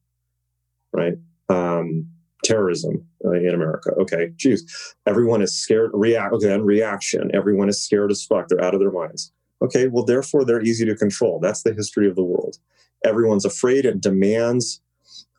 [0.93, 1.15] right?
[1.49, 2.07] Um,
[2.45, 3.91] terrorism uh, in America.
[4.01, 5.91] Okay, geez, everyone is scared.
[5.95, 7.31] React again, reaction.
[7.35, 8.49] Everyone is scared as fuck.
[8.49, 9.33] They're out of their minds.
[9.63, 11.41] Okay, well, therefore they're easy to control.
[11.41, 12.57] That's the history of the world.
[13.05, 14.81] Everyone's afraid and demands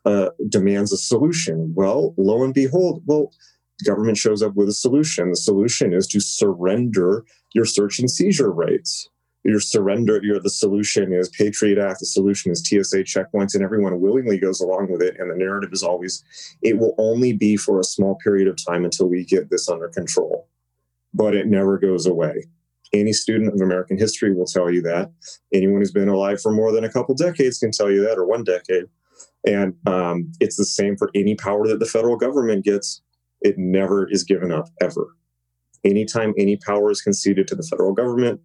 [0.06, 1.74] uh, demands a solution.
[1.74, 3.32] Well, lo and behold, well,
[3.82, 5.30] government shows up with a solution.
[5.30, 9.08] The solution is to surrender your search and seizure rights
[9.44, 14.00] your surrender, your the solution is Patriot Act, the solution is TSA checkpoints, and everyone
[14.00, 15.16] willingly goes along with it.
[15.18, 16.22] And the narrative is always,
[16.62, 19.88] it will only be for a small period of time until we get this under
[19.88, 20.46] control.
[21.14, 22.46] But it never goes away.
[22.92, 25.10] Any student of American history will tell you that.
[25.54, 28.26] Anyone who's been alive for more than a couple decades can tell you that, or
[28.26, 28.84] one decade.
[29.46, 33.00] And um, it's the same for any power that the federal government gets.
[33.40, 35.16] It never is given up, ever.
[35.84, 38.40] Anytime any power is conceded to the federal government,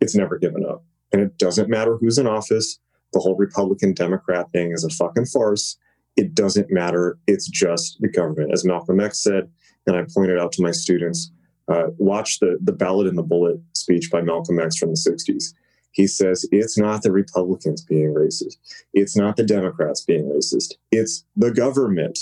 [0.00, 0.84] it's never given up.
[1.12, 2.78] And it doesn't matter who's in office.
[3.12, 5.76] The whole Republican Democrat thing is a fucking farce.
[6.16, 7.18] It doesn't matter.
[7.26, 8.52] It's just the government.
[8.52, 9.50] As Malcolm X said,
[9.86, 11.30] and I pointed out to my students,
[11.68, 15.52] uh, watch the, the ballot and the bullet speech by Malcolm X from the 60s.
[15.92, 18.56] He says, it's not the Republicans being racist.
[18.92, 20.74] It's not the Democrats being racist.
[20.92, 22.18] It's the government.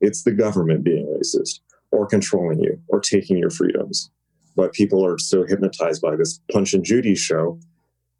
[0.00, 4.10] It's the government being racist or controlling you or taking your freedoms
[4.58, 7.60] but people are so hypnotized by this Punch and Judy show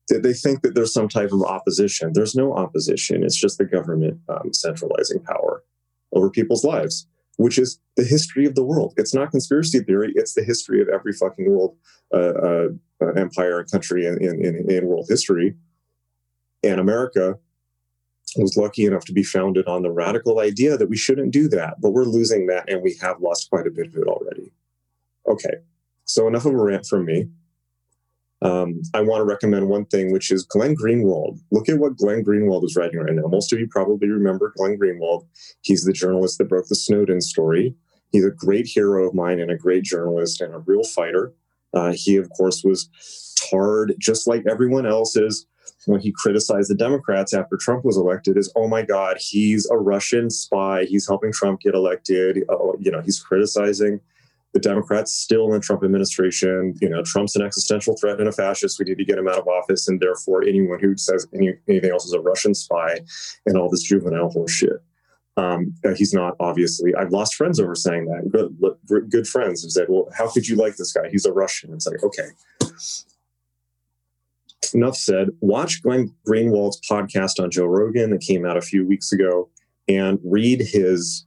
[0.07, 2.13] that they think that there's some type of opposition.
[2.15, 3.25] There's no opposition.
[3.25, 5.65] It's just the government um, centralizing power
[6.13, 7.09] over people's lives,
[7.39, 8.95] which is the history of the world.
[8.97, 10.13] It's not conspiracy theory.
[10.15, 11.77] It's the history of every fucking world
[12.15, 12.69] uh, uh,
[13.03, 15.57] uh empire and country in, in, in world history.
[16.63, 17.37] And America
[18.37, 21.81] was lucky enough to be founded on the radical idea that we shouldn't do that,
[21.81, 24.53] but we're losing that, and we have lost quite a bit of it already.
[25.27, 25.55] Okay,
[26.05, 27.29] so enough of a rant from me.
[28.41, 31.41] Um, I want to recommend one thing, which is Glenn Greenwald.
[31.51, 33.27] Look at what Glenn Greenwald is writing right now.
[33.27, 35.27] Most of you probably remember Glenn Greenwald.
[35.63, 37.75] He's the journalist that broke the Snowden story.
[38.13, 41.35] He's a great hero of mine and a great journalist and a real fighter.
[41.75, 42.89] Uh, he, of course, was
[43.51, 45.47] tarred just like everyone else is
[45.89, 48.37] when he criticized the Democrats after Trump was elected.
[48.37, 50.85] Is oh my God, he's a Russian spy.
[50.85, 52.45] He's helping Trump get elected.
[52.49, 54.01] Uh, you know, he's criticizing
[54.55, 56.75] the Democrats still in the Trump administration.
[56.81, 58.79] You know, Trump's an existential threat and a fascist.
[58.79, 61.91] We need to get him out of office, and therefore, anyone who says any, anything
[61.91, 63.01] else is a Russian spy
[63.47, 64.79] and all this juvenile horseshit.
[65.37, 66.95] Um, uh, he's not obviously.
[66.95, 68.31] I've lost friends over saying that.
[68.89, 71.09] Good, good friends have said, "Well, how could you like this guy?
[71.11, 72.29] He's a Russian." It's like, okay.
[74.75, 75.29] Enough said.
[75.41, 79.49] Watch Glenn Greenwald's podcast on Joe Rogan that came out a few weeks ago,
[79.89, 81.27] and read his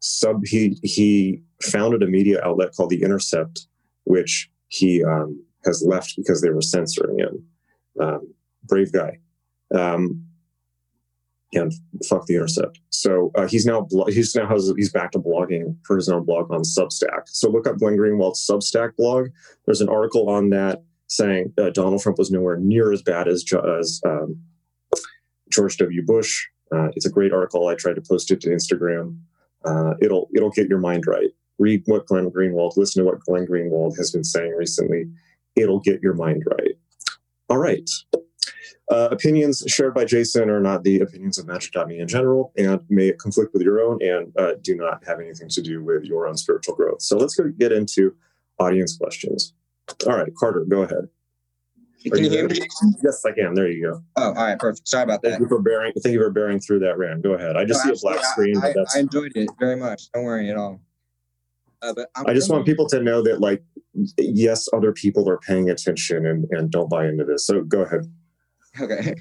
[0.00, 0.42] sub.
[0.44, 3.66] He he founded a media outlet called The Intercept,
[4.04, 7.44] which he um, has left because they were censoring him.
[8.00, 9.18] Um, brave guy.
[9.74, 10.24] Um,
[11.52, 11.72] and
[12.08, 12.80] fuck the intercept.
[12.90, 16.24] So uh, he's now blo- he's now has he's back to blogging for his own
[16.24, 17.26] blog on Substack.
[17.26, 19.28] So look up Glenn Greenwald's Substack blog.
[19.64, 23.44] There's an article on that saying uh, Donald Trump was nowhere near as bad as
[23.80, 24.40] as um,
[25.50, 26.04] George W.
[26.04, 26.46] Bush.
[26.74, 27.68] Uh, it's a great article.
[27.68, 29.18] I tried to post it to Instagram.
[29.64, 33.46] Uh, it'll it'll get your mind right read what Glenn Greenwald, listen to what Glenn
[33.46, 35.06] Greenwald has been saying recently.
[35.56, 36.74] It'll get your mind right.
[37.48, 37.88] All right.
[38.90, 43.12] Uh, opinions shared by Jason are not the opinions of Magick.me in general and may
[43.12, 46.36] conflict with your own and uh, do not have anything to do with your own
[46.36, 47.00] spiritual growth.
[47.00, 48.14] So let's go get into
[48.58, 49.54] audience questions.
[50.06, 51.08] All right, Carter, go ahead.
[52.04, 52.58] Can you, you hear me?
[53.02, 53.54] Yes, I can.
[53.54, 54.02] There you go.
[54.16, 54.86] Oh, all right, perfect.
[54.86, 55.30] Sorry about that.
[55.30, 55.92] Thank you for bearing.
[56.02, 57.22] Thank you for bearing through that, Rand.
[57.22, 57.56] Go ahead.
[57.56, 58.58] I just no, see a black screen.
[58.58, 60.12] I, I, I enjoyed it very much.
[60.12, 60.80] Don't worry at all.
[61.80, 63.62] Uh, but I'm I just want people to know that, like,
[64.18, 67.46] yes, other people are paying attention and, and don't buy into this.
[67.46, 68.10] So go ahead.
[68.80, 69.14] Okay.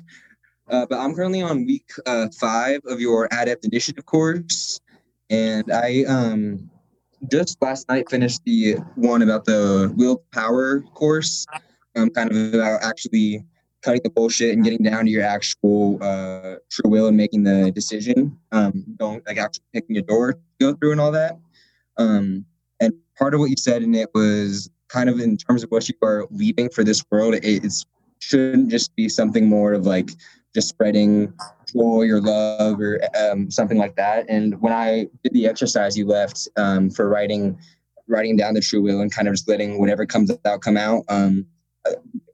[0.69, 4.79] Uh, but I'm currently on week uh, five of your Adept Initiative course,
[5.29, 6.69] and I um
[7.31, 11.45] just last night finished the one about the willpower course.
[11.95, 13.45] Um, kind of about actually
[13.83, 17.71] cutting the bullshit and getting down to your actual uh, true will and making the
[17.71, 18.37] decision.
[18.51, 21.37] Um, don't like actually picking a door to go through and all that.
[21.97, 22.45] Um,
[22.79, 25.87] and part of what you said in it was kind of in terms of what
[25.87, 27.35] you are leaving for this world.
[27.35, 27.85] It, it's
[28.19, 30.11] shouldn't just be something more of like
[30.55, 31.33] just spreading
[31.73, 34.25] joy or love or um, something like that.
[34.29, 37.57] And when I did the exercise you left um, for writing,
[38.07, 41.03] writing down the true will and kind of just letting whatever comes out come out,
[41.09, 41.45] um,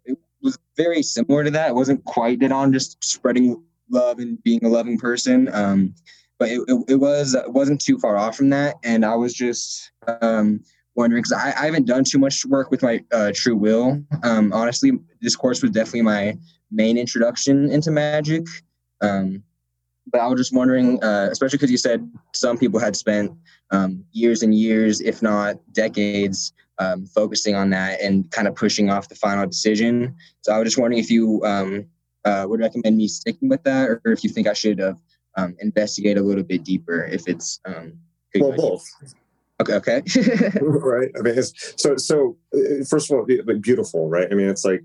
[0.06, 1.70] it was very similar to that.
[1.70, 5.50] It wasn't quite dead on just spreading love and being a loving person.
[5.54, 5.96] Um,
[6.38, 8.76] but it, it, it was it wasn't too far off from that.
[8.84, 10.64] And I was just um,
[10.96, 14.02] wondering because I, I haven't done too much work with my uh, true will.
[14.24, 16.38] Um, honestly, this course was definitely my
[16.72, 18.46] main introduction into magic.
[19.02, 19.43] Um,
[20.12, 23.32] but I was just wondering, uh, especially because you said some people had spent
[23.72, 28.89] um, years and years, if not decades, um, focusing on that and kind of pushing
[28.89, 30.16] off the final decision.
[30.41, 31.86] So I was just wondering if you um,
[32.26, 34.93] uh, would recommend me sticking with that, or if you think I should uh,
[35.38, 37.93] um, investigate a little bit deeper if it's um,
[38.36, 38.86] Well, both.
[39.62, 40.02] Okay, okay.
[40.62, 41.10] right?
[41.18, 42.38] I mean, it's, so so.
[42.56, 44.28] uh, First of all, like, beautiful, right?
[44.32, 44.82] I mean, it's like,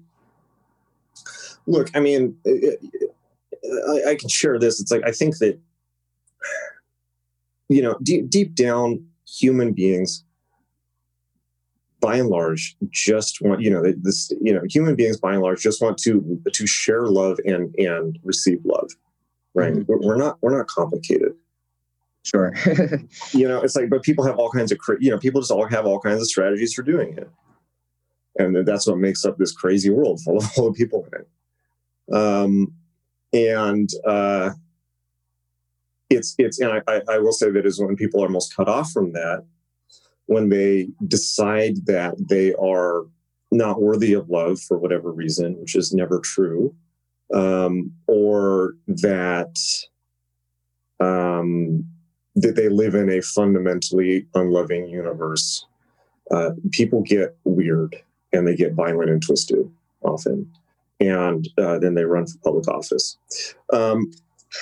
[1.66, 2.80] look, I mean, it-
[3.88, 4.80] I, I can share this.
[4.80, 5.58] It's like I think that,
[7.68, 10.24] you know, deep deep down, human beings,
[12.00, 14.32] by and large, just want you know this.
[14.40, 18.18] You know, human beings by and large just want to to share love and and
[18.22, 18.90] receive love,
[19.54, 19.74] right?
[19.74, 19.86] Mhm.
[19.86, 21.34] We're, we're not we're not complicated
[22.24, 22.54] sure.
[23.32, 25.66] you know it's like but people have all kinds of you know people just all
[25.66, 27.30] have all kinds of strategies for doing it
[28.38, 32.14] and that's what makes up this crazy world full of, full of people in it
[32.16, 32.72] um
[33.34, 34.50] and uh
[36.10, 38.90] it's it's and I, I will say that is when people are most cut off
[38.90, 39.44] from that
[40.26, 43.02] when they decide that they are
[43.50, 46.74] not worthy of love for whatever reason which is never true
[47.34, 49.56] um or that
[51.00, 51.84] um
[52.36, 55.66] that they live in a fundamentally unloving universe.
[56.30, 57.96] Uh, people get weird
[58.32, 59.70] and they get violent and twisted
[60.02, 60.50] often,
[61.00, 63.16] and uh, then they run for public office.
[63.72, 64.12] Um,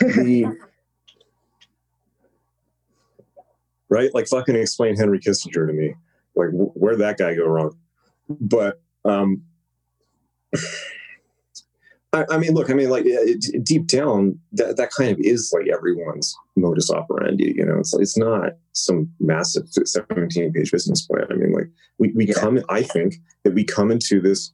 [0.01, 0.47] the,
[3.89, 5.95] right, like fucking explain Henry Kissinger to me.
[6.35, 7.77] Like, wh- where'd that guy go wrong?
[8.29, 9.43] But um,
[12.15, 15.51] I, I mean, look, I mean, like it, deep down, that that kind of is
[15.57, 17.55] like everyone's modus operandi.
[17.57, 21.27] You know, it's it's not some massive seventeen page business plan.
[21.31, 22.35] I mean, like we we Yeah.
[22.35, 23.15] come, I think
[23.45, 24.53] that we come into this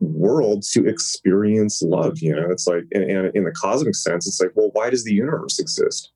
[0.00, 2.18] world to experience love.
[2.18, 5.04] You know, it's like, and, and in the cosmic sense, it's like, well, why does
[5.04, 6.10] the universe exist?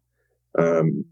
[0.58, 1.04] Um,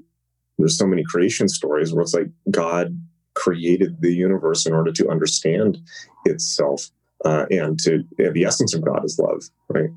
[0.58, 2.98] there's so many creation stories where it's like God
[3.34, 5.78] created the universe in order to understand
[6.24, 6.90] itself
[7.24, 9.90] uh, and to the essence of God is love, right?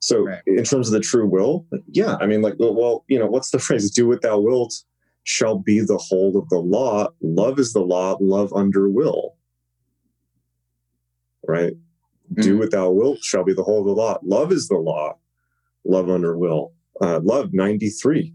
[0.00, 0.42] So, Right.
[0.46, 3.50] in terms of the true will, yeah, I mean, like, well, well, you know, what's
[3.50, 3.90] the phrase?
[3.90, 4.74] Do what thou wilt
[5.24, 7.08] shall be the whole of the law.
[7.20, 8.16] Love is the law.
[8.20, 9.36] Love under will,
[11.46, 11.74] right?
[12.34, 14.18] Do what thou wilt shall be the whole of the law.
[14.22, 15.18] Love is the law.
[15.84, 16.72] Love under will.
[17.00, 18.34] Uh, love ninety three,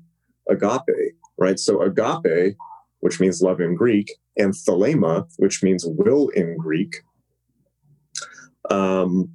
[0.49, 1.59] agape, right?
[1.59, 2.55] So agape,
[2.99, 7.03] which means love in Greek, and thelema, which means will in Greek,
[8.69, 9.31] um,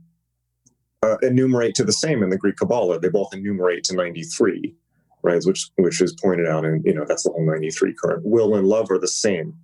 [1.02, 3.00] uh, enumerate to the same in the Greek Kabbalah.
[3.00, 4.74] They both enumerate to 93,
[5.22, 5.42] right?
[5.44, 8.24] Which which is pointed out, and you know that's the whole 93 current.
[8.24, 9.54] Will and love are the same.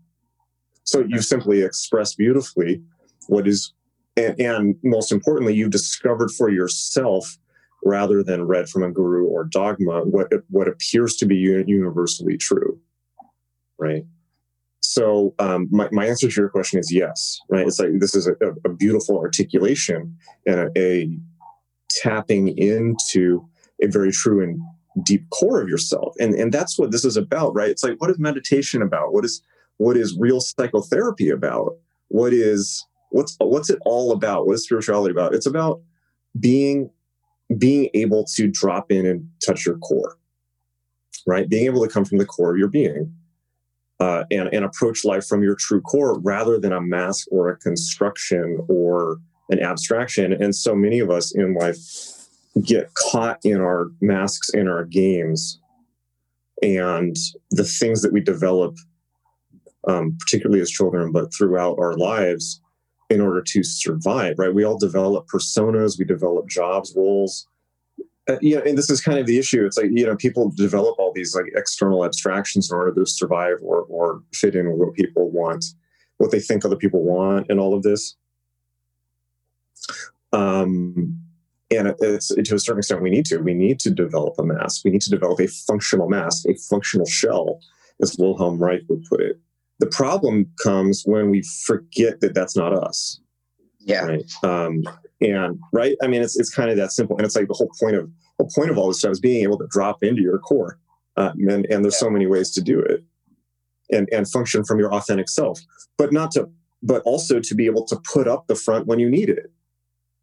[0.85, 2.81] So you've simply express beautifully
[3.27, 3.73] what is,
[4.17, 7.39] and, and most importantly, you've discovered for yourself,
[7.85, 12.81] rather than read from a guru or dogma, what what appears to be universally true,
[13.79, 14.05] right?
[14.81, 17.67] So um, my, my answer to your question is yes, right?
[17.67, 21.19] It's like this is a, a beautiful articulation and a, a
[21.91, 23.47] tapping into
[23.83, 24.61] a very true and
[25.05, 27.71] deep core of yourself, and and that's what this is about, right?
[27.71, 29.13] It's like what is meditation about?
[29.13, 29.43] What is
[29.77, 31.77] what is real psychotherapy about?
[32.09, 32.85] What is
[33.17, 34.47] what's what's it all about?
[34.47, 35.35] What is spirituality about?
[35.35, 35.81] It's about
[36.39, 36.91] being
[37.59, 40.19] being able to drop in and touch your core,
[41.27, 41.49] right?
[41.49, 43.15] Being able to come from the core of your being
[44.01, 47.57] uh, and, and approach life from your true core rather than a mask or a
[47.57, 50.33] construction or an abstraction.
[50.33, 51.79] And so many of us in life
[52.63, 55.61] get caught in our masks in our games
[56.63, 57.17] and
[57.51, 58.77] the things that we develop
[59.89, 62.61] um, particularly as children, but throughout our lives
[63.09, 64.55] in order to survive, right?
[64.55, 67.47] We all develop personas, we develop jobs, roles.
[68.29, 69.65] Uh, yeah, and this is kind of the issue.
[69.65, 73.59] It's like, you know, people develop all these like external abstractions in order to survive
[73.63, 75.65] or, or fit in with what people want,
[76.17, 78.17] what they think other people want, and all of this.
[80.33, 81.21] Um,
[81.71, 84.85] and it's to a certain extent we need to we need to develop a mask
[84.85, 87.61] we need to develop a functional mask a functional shell
[88.01, 89.41] as wilhelm reich would put it
[89.79, 93.21] the problem comes when we forget that that's not us.
[93.81, 94.05] Yeah.
[94.05, 94.33] Right?
[94.43, 94.83] Um,
[95.21, 95.97] and right?
[96.03, 97.17] I mean it's, it's kind of that simple.
[97.17, 99.43] And it's like the whole point of the point of all this stuff is being
[99.43, 100.79] able to drop into your core
[101.17, 103.03] uh, and, and there's so many ways to do it
[103.91, 105.61] and and function from your authentic self
[105.97, 106.49] but not to
[106.83, 109.51] but also to be able to put up the front when you need it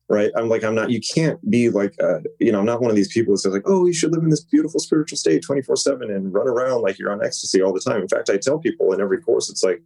[0.09, 0.31] right?
[0.35, 2.95] I'm like i'm not you can't be like uh, you know i'm not one of
[2.95, 5.75] these people that says like oh you should live in this beautiful spiritual state 24
[5.75, 8.01] 7 and run around like you're on ecstasy all the time.
[8.01, 9.81] In fact i tell people in every course it's like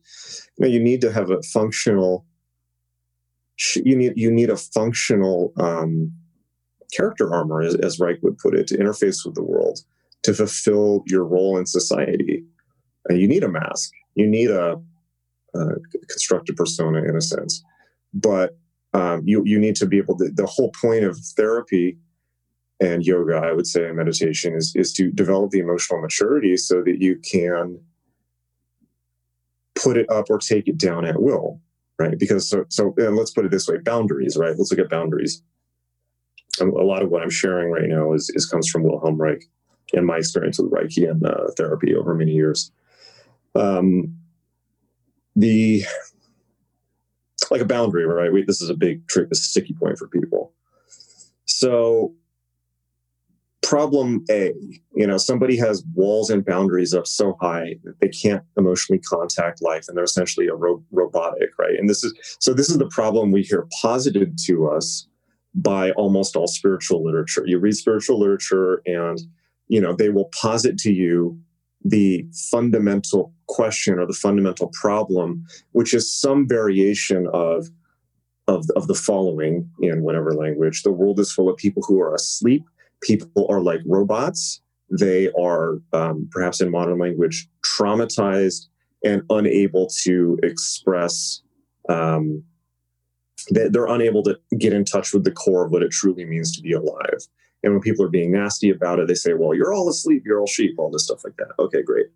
[0.57, 2.25] you know you need to have a functional
[3.75, 6.11] you need you need a functional um,
[6.91, 9.79] character armor as, as reich would put it to interface with the world
[10.23, 12.43] to fulfill your role in society.
[13.07, 13.91] And you need a mask.
[14.15, 14.77] You need a,
[15.53, 15.65] a
[16.09, 17.63] constructed persona in a sense.
[18.13, 18.57] But
[18.93, 20.29] um, you you need to be able to.
[20.29, 21.97] The whole point of therapy
[22.79, 26.81] and yoga, I would say, and meditation is is to develop the emotional maturity so
[26.83, 27.79] that you can
[29.75, 31.59] put it up or take it down at will,
[31.99, 32.17] right?
[32.17, 34.55] Because so so let's put it this way: boundaries, right?
[34.57, 35.41] Let's look at boundaries.
[36.59, 39.43] Um, a lot of what I'm sharing right now is is comes from Wilhelm Reich
[39.93, 42.71] and my experience with Reichian uh, therapy over many years.
[43.55, 44.17] Um,
[45.35, 45.83] the
[47.51, 48.31] like a boundary, right?
[48.31, 50.53] We, this is a big trick, a sticky point for people.
[51.45, 52.13] So,
[53.61, 54.53] problem A,
[54.95, 59.61] you know, somebody has walls and boundaries up so high that they can't emotionally contact
[59.61, 61.77] life, and they're essentially a ro- robotic, right?
[61.77, 62.53] And this is so.
[62.53, 65.07] This is the problem we hear posited to us
[65.55, 67.43] by almost all spiritual literature.
[67.45, 69.19] You read spiritual literature, and
[69.67, 71.39] you know they will posit to you
[71.89, 77.67] the fundamental question or the fundamental problem, which is some variation of,
[78.47, 80.83] of, of the following in whatever language.
[80.83, 82.63] The world is full of people who are asleep.
[83.01, 84.61] People are like robots.
[84.89, 88.67] They are, um, perhaps in modern language, traumatized
[89.03, 91.41] and unable to express.
[91.87, 92.43] Um,
[93.49, 96.61] they're unable to get in touch with the core of what it truly means to
[96.61, 97.27] be alive.
[97.63, 100.39] And when people are being nasty about it, they say, well, you're all asleep, you're
[100.39, 101.49] all sheep, all this stuff like that.
[101.59, 102.07] Okay, great.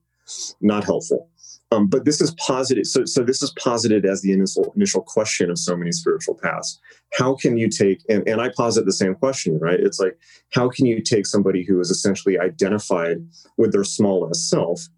[0.62, 1.30] Not helpful.
[1.72, 2.86] Um, but this is positive.
[2.86, 6.80] So, so this is posited as the initial, initial question of so many spiritual paths.
[7.14, 9.80] How can you take, and, and I posit the same question, right?
[9.80, 10.18] It's like,
[10.54, 13.26] how can you take somebody who is essentially identified
[13.58, 14.89] with their smallest self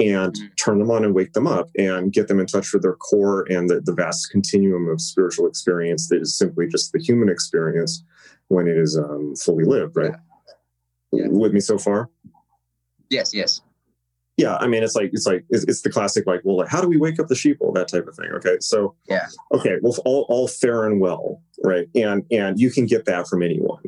[0.00, 0.46] and mm-hmm.
[0.56, 3.46] turn them on and wake them up and get them in touch with their core
[3.50, 8.02] and the, the vast continuum of spiritual experience that is simply just the human experience
[8.50, 10.12] when it is um, fully lived, right?
[11.12, 11.28] Yeah.
[11.28, 12.10] With me so far?
[13.08, 13.62] Yes, yes.
[14.36, 16.80] Yeah, I mean, it's like it's like it's, it's the classic like, well, like, how
[16.80, 17.74] do we wake up the sheeple?
[17.74, 18.30] That type of thing.
[18.36, 21.86] Okay, so yeah, okay, well, all all fair and well, right?
[21.94, 23.82] And and you can get that from anyone,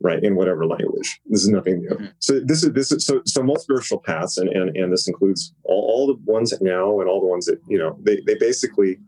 [0.00, 0.22] right?
[0.22, 1.18] In whatever language.
[1.26, 1.88] This is nothing new.
[1.88, 2.06] Mm-hmm.
[2.18, 5.54] So this is this is so so most spiritual paths, and and and this includes
[5.64, 8.98] all, all the ones now and all the ones that you know they they basically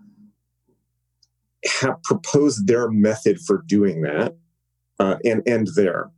[1.80, 4.34] have proposed their method for doing that
[4.98, 6.10] uh, and end there.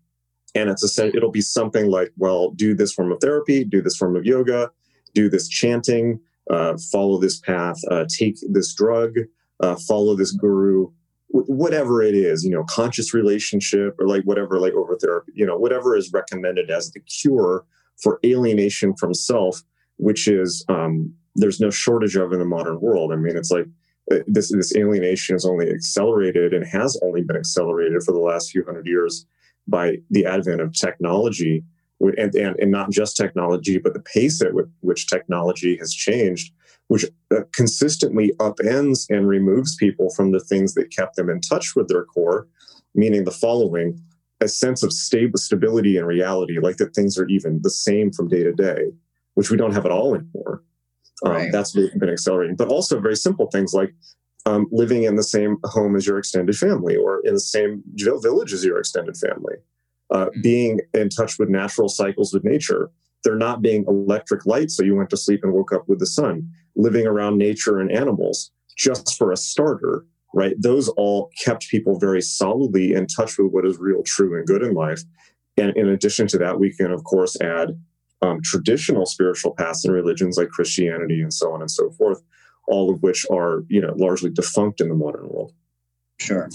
[0.55, 3.97] And it's a it'll be something like, well, do this form of therapy, do this
[3.97, 4.71] form of yoga,
[5.15, 6.21] do this chanting,
[6.51, 9.15] uh, follow this path, uh, take this drug,
[9.63, 10.89] uh, follow this guru,
[11.29, 15.57] whatever it is, you know, conscious relationship or like whatever, like over therapy, you know,
[15.57, 17.65] whatever is recommended as the cure
[18.03, 19.63] for alienation from self,
[19.99, 23.13] which is um, there's no shortage of in the modern world.
[23.13, 23.67] I mean, it's like
[24.27, 28.65] this this alienation is only accelerated and has only been accelerated for the last few
[28.65, 29.27] hundred years
[29.69, 31.63] by the advent of technology
[32.01, 36.53] and, and, and not just technology but the pace at which technology has changed
[36.89, 41.77] which uh, consistently upends and removes people from the things that kept them in touch
[41.77, 42.49] with their core
[42.95, 44.01] meaning the following
[44.41, 48.29] a sense of stable stability and reality like that things are even the same from
[48.29, 48.91] day to day
[49.35, 50.63] which we don't have at all anymore
[51.25, 51.53] um, right.
[51.53, 53.95] That's been accelerating, but also very simple things like
[54.47, 58.53] um, living in the same home as your extended family or in the same village
[58.53, 59.57] as your extended family,
[60.11, 60.41] uh, mm-hmm.
[60.41, 62.91] being in touch with natural cycles with nature.
[63.23, 66.07] There not being electric light, so you went to sleep and woke up with the
[66.07, 70.55] sun, living around nature and animals, just for a starter, right?
[70.59, 74.63] Those all kept people very solidly in touch with what is real, true, and good
[74.63, 75.03] in life.
[75.59, 77.79] And in addition to that, we can, of course, add
[78.23, 82.23] um, traditional spiritual paths and religions like Christianity and so on and so forth,
[82.69, 85.53] all of which are you know largely defunct in the modern world.
[86.19, 86.49] Sure.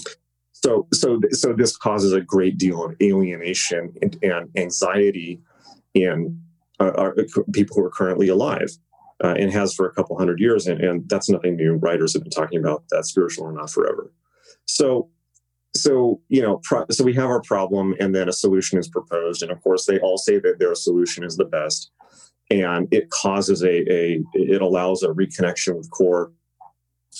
[0.52, 5.40] So so so this causes a great deal of alienation and, and anxiety
[5.94, 6.40] in
[6.78, 7.16] uh, our,
[7.52, 8.70] people who are currently alive.
[9.24, 11.72] Uh, and has for a couple hundred years, and, and that's nothing new.
[11.76, 14.12] Writers have been talking about that spiritual or not forever.
[14.66, 15.08] So
[15.82, 19.42] so you know pro- so we have our problem and then a solution is proposed.
[19.42, 21.90] And of course they all say that their solution is the best.
[22.48, 26.32] And it causes a, a it allows a reconnection with core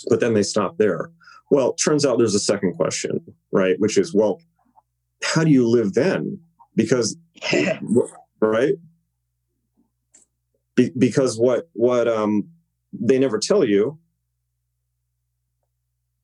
[0.09, 1.11] but then they stop there.
[1.51, 3.21] Well turns out there's a second question
[3.53, 3.77] right?
[3.79, 4.41] Which is well
[5.23, 6.39] how do you live then?
[6.75, 7.17] Because
[8.41, 8.75] right?
[10.75, 12.49] Be- because what what um
[12.93, 13.99] they never tell you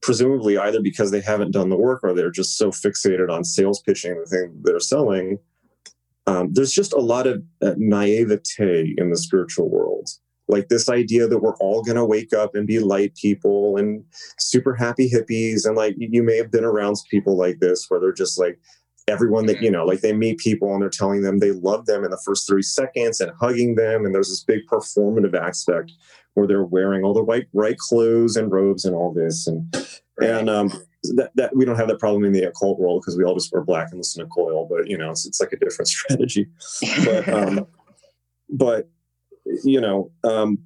[0.02, 3.80] presumably either because they haven't done the work or they're just so fixated on sales
[3.80, 5.38] pitching the thing they're selling.
[6.26, 10.08] Um, there's just a lot of uh, naivete in the spiritual world.
[10.48, 14.04] Like this idea that we're all going to wake up and be light people and
[14.38, 15.64] super happy hippies.
[15.64, 18.58] And like you may have been around people like this where they're just like,
[19.08, 22.04] everyone that you know like they meet people and they're telling them they love them
[22.04, 25.92] in the first three seconds and hugging them and there's this big performative aspect
[26.34, 29.46] where they're wearing all the white right clothes and robes and all this.
[29.46, 29.74] And
[30.20, 30.68] and um,
[31.14, 33.52] that, that we don't have that problem in the occult world because we all just
[33.52, 36.48] wear black and listen to coil but you know it's, it's like a different strategy.
[37.04, 37.66] But um,
[38.50, 38.88] but
[39.64, 40.58] you know um,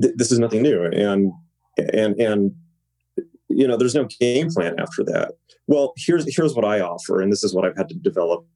[0.00, 0.84] th- this is nothing new.
[0.84, 1.32] And
[1.92, 2.54] and and
[3.48, 5.32] you know there's no game plan after that.
[5.66, 8.46] Well here's here's what i offer and this is what i've had to develop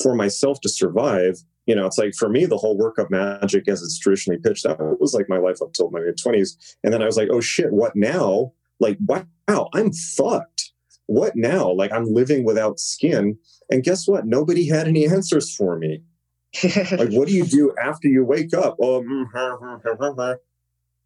[0.00, 3.68] for myself to survive you know, it's like for me, the whole work of magic
[3.68, 6.76] as it's traditionally pitched, that was like my life up till my mid 20s.
[6.82, 8.52] And then I was like, oh shit, what now?
[8.80, 10.72] Like, wow, I'm fucked.
[11.06, 11.70] What now?
[11.70, 13.38] Like, I'm living without skin.
[13.70, 14.26] And guess what?
[14.26, 16.02] Nobody had any answers for me.
[16.64, 18.76] like, what do you do after you wake up?
[18.80, 20.38] Oh, mm,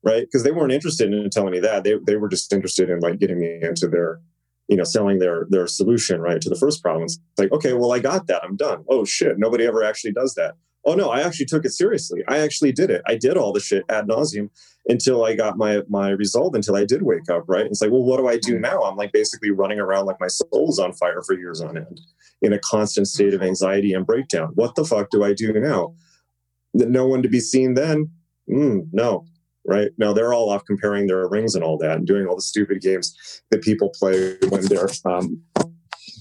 [0.02, 0.22] right?
[0.22, 1.84] Because they weren't interested in telling me that.
[1.84, 4.20] They, they were just interested in like getting me into their
[4.68, 7.04] you know selling their their solution right to the first problem.
[7.04, 8.44] It's like okay well i got that.
[8.44, 8.84] I'm done.
[8.88, 9.38] Oh shit.
[9.38, 10.54] Nobody ever actually does that.
[10.84, 12.22] Oh no i actually took it seriously.
[12.28, 13.02] I actually did it.
[13.06, 14.50] I did all the shit ad nauseum
[14.86, 17.66] until i got my my result until i did wake up right?
[17.66, 18.62] It's like well what do i do mm-hmm.
[18.62, 18.82] now?
[18.82, 22.00] I'm like basically running around like my soul's on fire for years on end
[22.40, 24.52] in a constant state of anxiety and breakdown.
[24.54, 25.94] What the fuck do i do now?
[26.74, 28.10] No one to be seen then?
[28.48, 29.24] Mm, no
[29.68, 29.90] right?
[29.98, 32.80] Now they're all off comparing their rings and all that and doing all the stupid
[32.80, 35.40] games that people play when they're, um,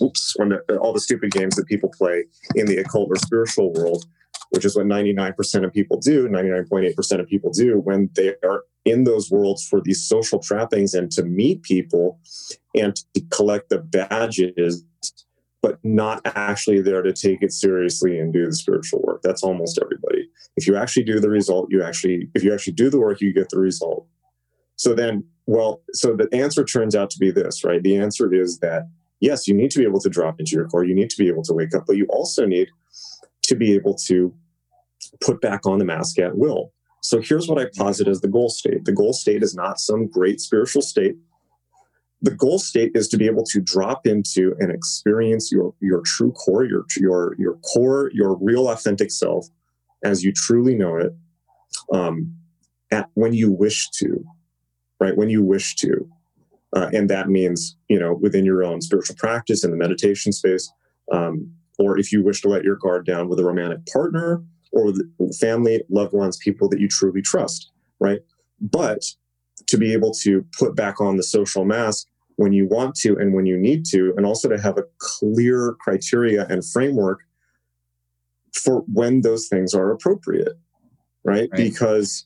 [0.01, 2.25] oops, when all the stupid games that people play
[2.55, 4.05] in the occult or spiritual world,
[4.49, 9.05] which is what 99% of people do, 99.8% of people do when they are in
[9.05, 12.19] those worlds for these social trappings and to meet people
[12.75, 14.83] and to collect the badges
[15.61, 19.21] but not actually there to take it seriously and do the spiritual work.
[19.23, 20.29] That's almost everybody.
[20.55, 23.33] If you actually do the result, you actually, if you actually do the work, you
[23.33, 24.05] get the result.
[24.75, 27.81] So then, well, so the answer turns out to be this, right?
[27.81, 28.83] The answer is that
[29.19, 31.27] yes, you need to be able to drop into your core, you need to be
[31.27, 32.69] able to wake up, but you also need
[33.43, 34.33] to be able to
[35.21, 36.71] put back on the mask at will.
[37.01, 38.85] So here's what I posit as the goal state.
[38.85, 41.15] The goal state is not some great spiritual state
[42.21, 46.31] the goal state is to be able to drop into and experience your your true
[46.31, 49.47] core your your your core your real authentic self
[50.03, 51.13] as you truly know it
[51.93, 52.33] um,
[52.91, 54.23] at when you wish to
[54.99, 55.15] right?
[55.15, 56.09] When you wish to.
[56.75, 60.69] Uh, and that means you know within your own spiritual practice in the meditation space
[61.13, 61.49] um,
[61.79, 64.43] or if you wish to let your guard down with a romantic partner
[64.73, 68.19] or with family loved ones people that you truly trust right?
[68.59, 69.01] But
[69.67, 72.07] to be able to put back on the social mask
[72.37, 75.75] when you want to and when you need to, and also to have a clear
[75.79, 77.19] criteria and framework
[78.53, 80.53] for when those things are appropriate,
[81.23, 81.49] right?
[81.51, 81.51] right?
[81.51, 82.25] Because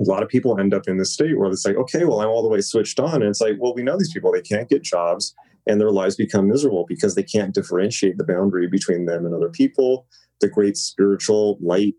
[0.00, 2.28] a lot of people end up in this state where it's like, okay, well, I'm
[2.28, 3.16] all the way switched on.
[3.16, 5.34] And it's like, well, we know these people, they can't get jobs
[5.66, 9.50] and their lives become miserable because they can't differentiate the boundary between them and other
[9.50, 10.06] people.
[10.40, 11.94] The great spiritual light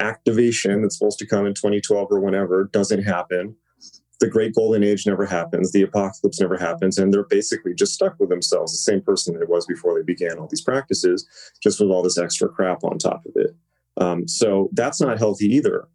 [0.00, 3.56] activation that's supposed to come in 2012 or whenever doesn't happen
[4.20, 8.18] the great golden age never happens, the apocalypse never happens, and they're basically just stuck
[8.18, 11.26] with themselves, the same person that it was before they began all these practices,
[11.62, 13.54] just with all this extra crap on top of it.
[13.98, 15.88] Um, so that's not healthy either.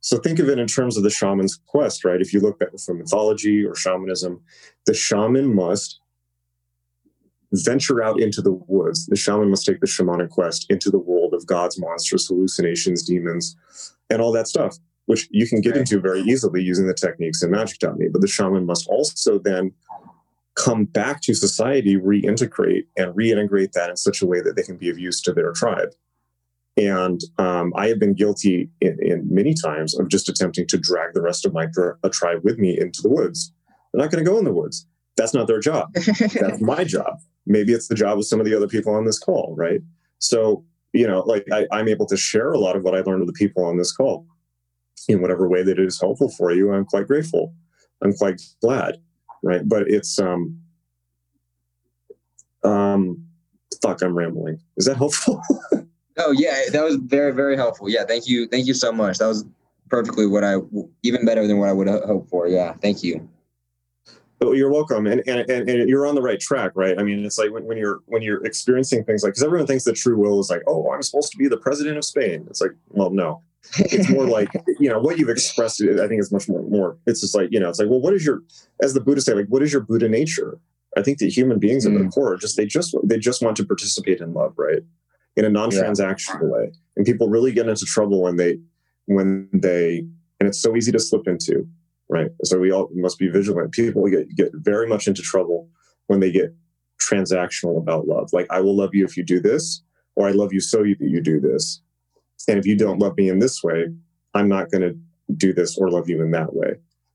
[0.00, 2.20] So think of it in terms of the shaman's quest, right?
[2.20, 4.40] If you look at from mythology or shamanism,
[4.84, 6.00] the shaman must
[7.52, 9.06] venture out into the woods.
[9.06, 13.56] The shaman must take the shamanic quest into the world of gods, monsters, hallucinations, demons,
[14.10, 15.78] and all that stuff which you can get right.
[15.78, 18.08] into very easily using the techniques in Magick.me.
[18.08, 19.72] But the shaman must also then
[20.56, 24.76] come back to society, reintegrate, and reintegrate that in such a way that they can
[24.76, 25.90] be of use to their tribe.
[26.76, 31.14] And um, I have been guilty in, in, many times of just attempting to drag
[31.14, 31.68] the rest of my
[32.02, 33.52] a tribe with me into the woods.
[33.92, 34.86] They're not going to go in the woods.
[35.16, 35.94] That's not their job.
[35.94, 37.18] That's my job.
[37.46, 39.80] Maybe it's the job of some of the other people on this call, right?
[40.18, 43.20] So, you know, like I, I'm able to share a lot of what I learned
[43.20, 44.26] with the people on this call
[45.08, 46.72] in whatever way that it is helpful for you.
[46.72, 47.54] I'm quite grateful.
[48.02, 48.98] I'm quite glad,
[49.42, 49.62] right?
[49.66, 50.60] But it's um,
[52.64, 53.24] um,
[53.82, 54.60] fuck, I'm rambling.
[54.76, 55.40] Is that helpful?
[56.18, 57.88] oh yeah, that was very very helpful.
[57.88, 59.18] Yeah, thank you, thank you so much.
[59.18, 59.44] That was
[59.88, 60.56] perfectly what I
[61.02, 62.48] even better than what I would hope for.
[62.48, 63.28] Yeah, thank you.
[64.42, 66.98] Oh, you're welcome, and, and and and you're on the right track, right?
[66.98, 69.84] I mean, it's like when, when you're when you're experiencing things like because everyone thinks
[69.84, 72.46] that true will is like, oh, I'm supposed to be the president of Spain.
[72.50, 73.42] It's like, well, no,
[73.78, 74.48] it's more like
[74.78, 75.82] you know what you've expressed.
[75.82, 76.98] I think it's much more more.
[77.06, 78.42] It's just like you know, it's like, well, what is your
[78.82, 80.58] as the Buddha say, like, what is your Buddha nature?
[80.96, 81.94] I think that human beings mm.
[81.94, 84.82] at their core just they just they just want to participate in love, right?
[85.36, 86.48] In a non-transactional yeah.
[86.48, 86.72] way.
[86.96, 88.58] And people really get into trouble when they
[89.06, 90.06] when they
[90.40, 91.66] and it's so easy to slip into,
[92.08, 92.30] right?
[92.44, 93.72] So we all must be vigilant.
[93.72, 95.68] People get get very much into trouble
[96.06, 96.54] when they get
[97.00, 98.30] transactional about love.
[98.32, 99.82] Like I will love you if you do this,
[100.14, 101.82] or I love you so that you do this.
[102.48, 103.86] And if you don't love me in this way,
[104.34, 104.96] I'm not going to
[105.34, 106.74] do this or love you in that way.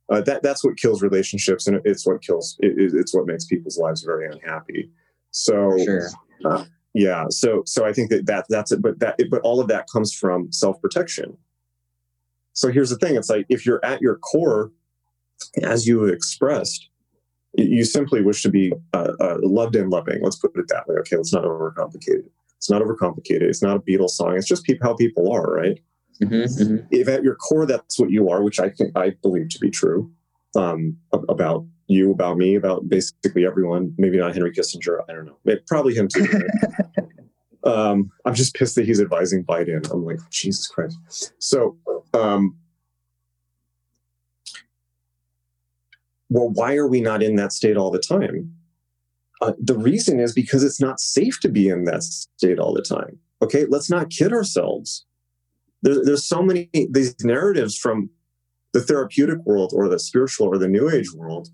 [0.09, 3.77] Uh, that that's what kills relationships and it's what kills it, it's what makes people's
[3.77, 4.89] lives very unhappy.
[5.31, 6.09] So sure.
[6.43, 9.67] uh, yeah so so i think that, that that's it but that but all of
[9.69, 11.37] that comes from self-protection.
[12.53, 14.71] So here's the thing it's like if you're at your core
[15.63, 16.89] as you expressed
[17.53, 20.95] you simply wish to be uh, uh, loved and loving let's put it that way
[20.97, 22.31] okay let's not overcomplicate it
[22.61, 25.81] it's not overcomplicated it's not a beatles song it's just people, how people are right
[26.21, 26.85] Mm-hmm, mm-hmm.
[26.91, 29.69] If at your core that's what you are, which I think I believe to be
[29.69, 30.11] true
[30.55, 30.97] um,
[31.29, 33.93] about you, about me, about basically everyone.
[33.97, 34.99] Maybe not Henry Kissinger.
[35.09, 35.37] I don't know.
[35.45, 36.27] Maybe, probably him too.
[37.63, 39.91] um, I'm just pissed that he's advising Biden.
[39.91, 41.33] I'm like, Jesus Christ.
[41.39, 41.77] So,
[42.13, 42.55] um,
[46.29, 48.55] well, why are we not in that state all the time?
[49.41, 52.81] Uh, the reason is because it's not safe to be in that state all the
[52.81, 53.17] time.
[53.41, 55.05] Okay, let's not kid ourselves
[55.81, 58.09] there, there's so many these narratives from
[58.73, 61.49] the therapeutic world or the spiritual or the new age world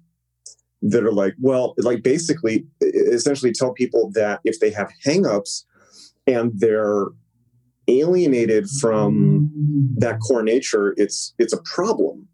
[0.83, 5.63] that are like, well, like basically essentially tell people that if they have hangups
[6.27, 7.07] and they're
[7.87, 9.49] alienated from
[9.97, 12.27] that core nature, it's it's a problem.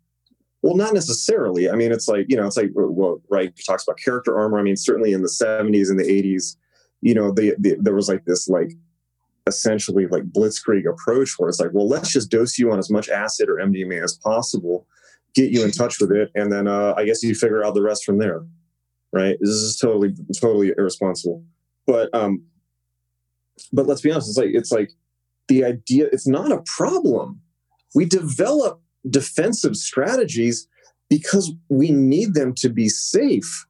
[0.63, 1.69] Well, not necessarily.
[1.69, 4.57] I mean, it's like, you know, it's like, well, Reich, talks about character armor.
[4.57, 6.55] I mean, certainly in the 70s and the 80s,
[7.01, 8.71] you know, the, the, there was like this like
[9.45, 13.09] essentially like blitzkrieg approach where it's like, well, let's just dose you on as much
[13.09, 14.87] acid or MDMA as possible,
[15.35, 17.81] get you in touch with it, and then uh, I guess you figure out the
[17.81, 18.45] rest from there.
[19.11, 19.37] Right?
[19.41, 21.43] This is totally totally irresponsible.
[21.85, 22.41] But um,
[23.71, 24.91] but let's be honest, it's like it's like
[25.49, 26.07] the idea.
[26.11, 27.41] It's not a problem.
[27.93, 30.67] We develop defensive strategies
[31.09, 33.65] because we need them to be safe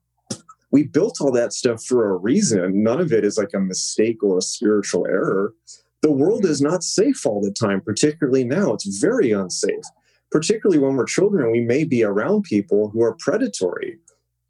[0.73, 2.81] we built all that stuff for a reason.
[2.83, 5.53] None of it is like a mistake or a spiritual error.
[6.01, 8.73] The world is not safe all the time, particularly now.
[8.73, 9.85] It's very unsafe,
[10.31, 11.51] particularly when we're children.
[11.51, 13.99] We may be around people who are predatory.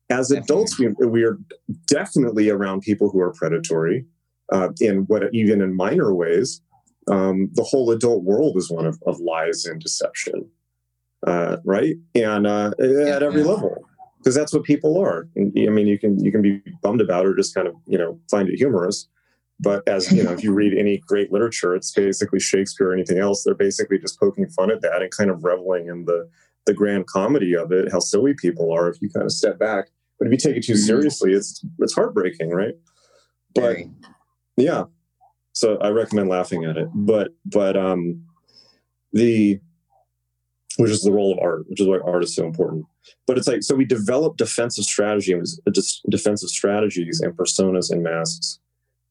[0.09, 1.37] As adults, we, we are
[1.87, 4.05] definitely around people who are predatory
[4.49, 6.61] uh, in what even in minor ways.
[7.11, 10.49] Um, the whole adult world is one of, of lies and deception,
[11.25, 11.95] uh, right?
[12.15, 13.85] And uh, at every level
[14.23, 15.27] because that's what people are.
[15.35, 17.97] And, I mean, you can you can be bummed about or just kind of you
[17.97, 19.07] know find it humorous.
[19.59, 23.19] But as you know, if you read any great literature, it's basically Shakespeare or anything
[23.19, 23.43] else.
[23.43, 26.29] They're basically just poking fun at that and kind of reveling in the
[26.65, 29.89] the grand comedy of it, how silly people are if you kind of step back.
[30.17, 30.81] But if you take it too mm-hmm.
[30.81, 32.75] seriously, it's it's heartbreaking, right?
[33.53, 33.77] But
[34.55, 34.85] yeah,
[35.51, 36.87] so I recommend laughing at it.
[36.93, 38.23] But but um,
[39.11, 39.59] the
[40.77, 42.85] which is the role of art, which is why art is so important.
[43.27, 45.59] But it's like so we develop defensive strategies,
[46.09, 48.59] defensive strategies and personas and masks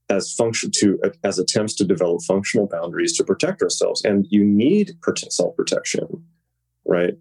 [0.08, 4.04] as function to as attempts to develop functional boundaries to protect ourselves.
[4.04, 4.92] And you need
[5.28, 6.24] self protection,
[6.84, 7.14] right?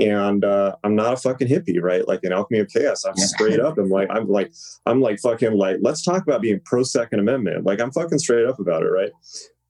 [0.00, 2.06] And uh, I'm not a fucking hippie, right?
[2.06, 3.78] Like in Alchemy of Chaos, I'm straight up.
[3.78, 4.52] I'm like, I'm like,
[4.86, 7.64] I'm like fucking like, let's talk about being pro Second Amendment.
[7.64, 9.12] Like I'm fucking straight up about it, right?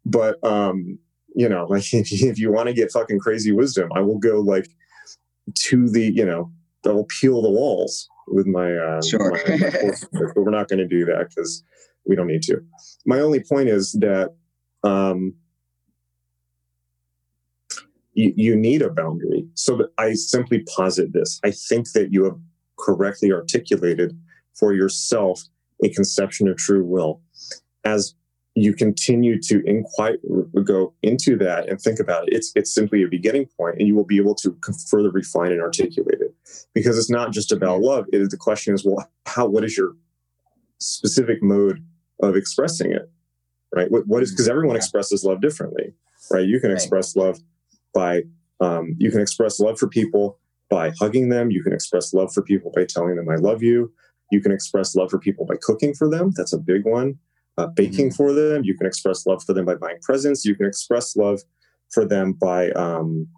[0.07, 0.99] But um,
[1.35, 4.19] you know, like if you, if you want to get fucking crazy wisdom, I will
[4.19, 4.69] go like
[5.55, 6.51] to the, you know,
[6.87, 9.33] I will peel the walls with my, uh, sure.
[9.33, 11.63] my, my but we're not going to do that because
[12.07, 12.61] we don't need to.
[13.07, 14.35] My only point is that
[14.83, 15.35] um,
[18.15, 19.47] you, you need a boundary.
[19.55, 21.41] So that I simply posit this.
[21.45, 22.39] I think that you have
[22.79, 24.19] correctly articulated
[24.55, 25.43] for yourself
[25.83, 27.21] a conception of true will
[27.85, 28.15] as
[28.55, 30.17] you continue to inquire,
[30.63, 32.35] go into that and think about it.
[32.35, 34.57] It's it's simply a beginning point, and you will be able to
[34.89, 36.35] further refine and articulate it
[36.73, 38.07] because it's not just about love.
[38.13, 39.47] It is the question is, well, how?
[39.47, 39.97] What is your
[40.79, 41.85] specific mode
[42.23, 43.11] of expressing it?
[43.75, 43.91] Right?
[43.91, 45.93] What, what is because everyone expresses love differently,
[46.31, 46.47] right?
[46.47, 47.41] You can express love
[47.93, 48.23] by
[48.61, 50.39] um, you can express love for people
[50.71, 51.51] by hugging them.
[51.51, 53.93] You can express love for people by telling them I love you.
[54.31, 56.31] You can express love for people by cooking for them.
[56.37, 57.19] That's a big one
[57.59, 58.17] uh, baking mm-hmm.
[58.17, 58.65] for them.
[58.65, 60.45] You can express love for them by buying presents.
[60.45, 61.41] You can express love
[61.91, 63.29] for them by um,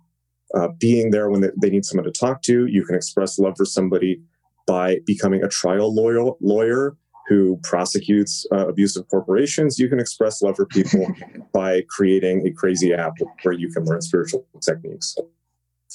[0.55, 2.67] uh, being there when they need someone to talk to.
[2.67, 4.21] You can express love for somebody
[4.67, 6.97] by becoming a trial lawyer, lawyer
[7.29, 9.79] who prosecutes uh, abusive corporations.
[9.79, 11.07] You can express love for people
[11.53, 15.17] by creating a crazy app where you can learn spiritual techniques.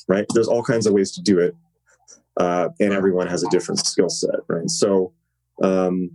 [0.07, 0.25] Right?
[0.33, 1.55] There's all kinds of ways to do it,
[2.37, 4.39] uh, and everyone has a different skill set.
[4.47, 4.69] Right?
[4.69, 5.13] So.
[5.61, 6.11] Um,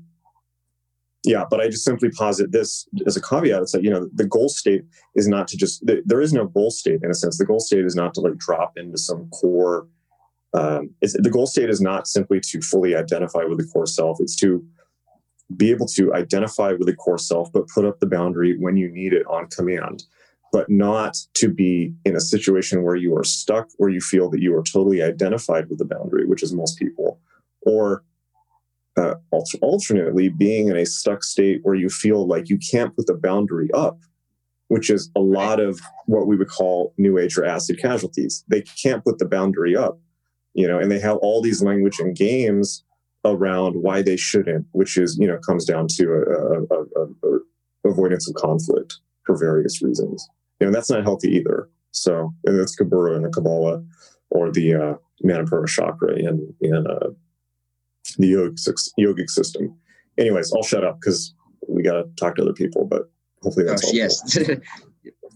[1.27, 3.63] yeah, but I just simply posit this as a caveat.
[3.63, 4.85] It's that you know the goal state
[5.17, 7.37] is not to just there is no goal state in a sense.
[7.37, 9.89] The goal state is not to like drop into some core.
[10.55, 14.19] Um, the goal state is not simply to fully identify with the core self.
[14.21, 14.65] It's to
[15.57, 18.89] be able to identify with the core self, but put up the boundary when you
[18.89, 20.05] need it on command,
[20.53, 24.41] but not to be in a situation where you are stuck, where you feel that
[24.41, 27.21] you are totally identified with the boundary, which is most people,
[27.63, 28.05] or
[28.97, 29.15] uh,
[29.61, 33.71] alternately being in a stuck state where you feel like you can't put the boundary
[33.73, 33.99] up
[34.69, 38.43] which is a lot of what we would call new age or acid casualties.
[38.49, 40.01] They can't put the boundary up
[40.57, 42.83] you know and they have all these language and games
[43.25, 47.39] around why they shouldn't which is you know comes down to a, a, a,
[47.91, 50.27] avoidance of conflict for various reasons.
[50.61, 51.69] You know that's not healthy either.
[51.93, 53.85] So and that's kabbalah and the kabbalah
[54.31, 54.95] or the uh,
[55.25, 57.11] manipura chakra in in uh,
[58.15, 59.75] the yogic, yogic system.
[60.19, 61.35] Anyways, I'll shut up because
[61.69, 63.11] we got to talk to other people, but
[63.43, 64.39] hopefully that's oh, Yes.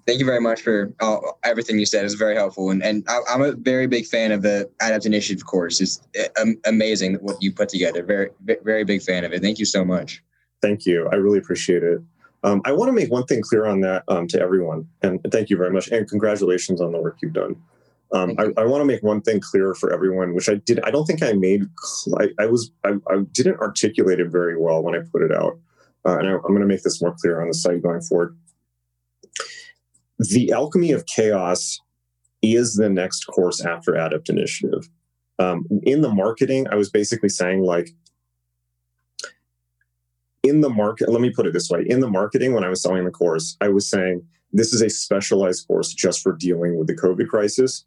[0.06, 2.04] Thank you very much for all, everything you said.
[2.04, 2.70] It's very helpful.
[2.70, 5.80] And, and I, am a very big fan of the Adept Initiative course.
[5.80, 6.00] It's
[6.40, 8.02] um, amazing what you put together.
[8.02, 8.30] Very,
[8.64, 9.42] very big fan of it.
[9.42, 10.22] Thank you so much.
[10.62, 11.08] Thank you.
[11.12, 12.00] I really appreciate it.
[12.42, 14.88] Um, I want to make one thing clear on that um, to everyone.
[15.02, 15.88] And thank you very much.
[15.88, 17.56] And congratulations on the work you've done.
[18.12, 20.80] Um, I, I want to make one thing clear for everyone, which I did.
[20.80, 21.66] I don't think I made.
[22.18, 22.72] I, I was.
[22.84, 25.58] I, I, didn't articulate it very well when I put it out,
[26.04, 28.36] uh, and I, I'm going to make this more clear on the site going forward.
[30.18, 31.80] The alchemy of chaos
[32.42, 34.88] is the next course after Adept Initiative.
[35.38, 37.90] Um, in the marketing, I was basically saying like,
[40.42, 41.08] in the market.
[41.08, 43.56] Let me put it this way: in the marketing, when I was selling the course,
[43.60, 47.84] I was saying this is a specialized course just for dealing with the COVID crisis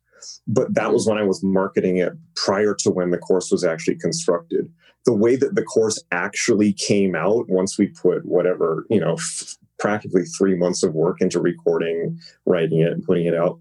[0.47, 3.95] but that was when I was marketing it prior to when the course was actually
[3.95, 4.71] constructed.
[5.05, 9.57] The way that the course actually came out once we put whatever, you know, f-
[9.79, 13.59] practically three months of work into recording, writing it, and putting it out,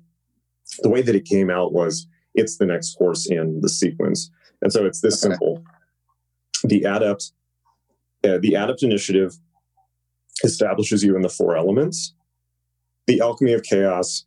[0.80, 4.30] the way that it came out was it's the next course in the sequence.
[4.60, 5.32] And so it's this okay.
[5.32, 5.62] simple.
[6.64, 7.32] The adept,
[8.24, 9.34] uh, the adept initiative
[10.44, 12.14] establishes you in the four elements.
[13.06, 14.24] The alchemy of chaos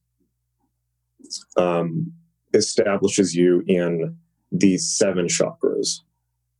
[1.57, 2.11] um,
[2.55, 4.17] establishes you in
[4.51, 6.01] these seven chakras,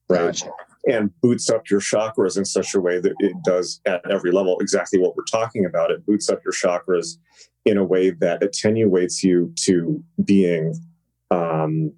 [0.10, 0.28] right?
[0.28, 0.52] Gotcha.
[0.88, 4.60] And boots up your chakras in such a way that it does at every level
[4.60, 5.90] exactly what we're talking about.
[5.90, 7.18] It boots up your chakras
[7.66, 10.76] in a way that attenuates you to being,
[11.32, 11.92] um,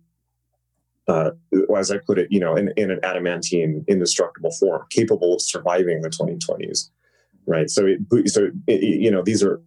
[1.10, 1.32] uh,
[1.76, 6.02] as I put it, you know, in, in an adamantine, indestructible form, capable of surviving
[6.02, 6.90] the 2020s,
[7.46, 7.70] right?
[7.70, 9.62] So, it, so it, you know, these are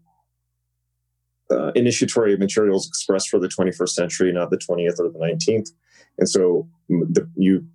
[1.50, 5.70] uh, initiatory materials expressed for the 21st century, not the 20th or the 19th.
[6.18, 7.66] And so the, you,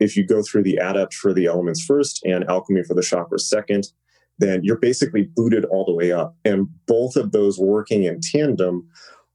[0.00, 3.40] if you go through the adept for the elements first and alchemy for the chakras
[3.40, 3.88] second,
[4.38, 6.36] then you're basically booted all the way up.
[6.44, 8.88] And both of those working in tandem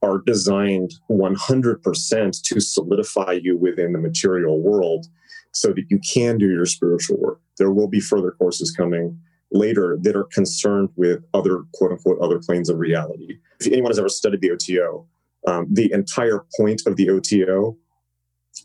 [0.04, 5.06] are designed 100% to solidify you within the material world
[5.54, 7.40] so that you can do your spiritual work.
[7.58, 9.20] There will be further courses coming
[9.52, 13.38] later that are concerned with other quote unquote other planes of reality.
[13.60, 15.08] If anyone has ever studied the OTO,
[15.48, 17.78] um, the entire point of the OTO,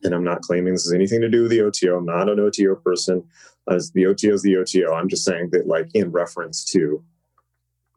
[0.02, 2.40] and I'm not claiming this has anything to do with the OTO, I'm not an
[2.40, 3.24] OTO person.
[3.68, 4.92] As the OTO is the OTO.
[4.92, 7.02] I'm just saying that, like, in reference to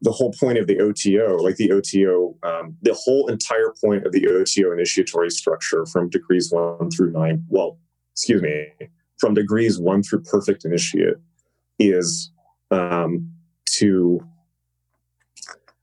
[0.01, 4.11] the whole point of the OTO, like the OTO, um, the whole entire point of
[4.11, 7.77] the OTO initiatory structure from degrees one through nine, well,
[8.13, 8.67] excuse me,
[9.19, 11.15] from degrees one through perfect initiate
[11.79, 12.31] is
[12.71, 13.31] um,
[13.65, 14.19] to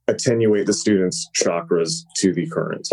[0.08, 2.88] attenuate the student's chakras to the current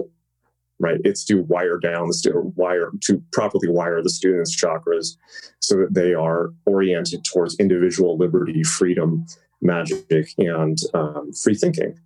[0.84, 1.00] right?
[1.04, 5.16] It's to wire down the student wire to properly wire the student's chakras
[5.60, 9.26] so that they are oriented towards individual liberty freedom
[9.62, 11.98] magic and um, free thinking.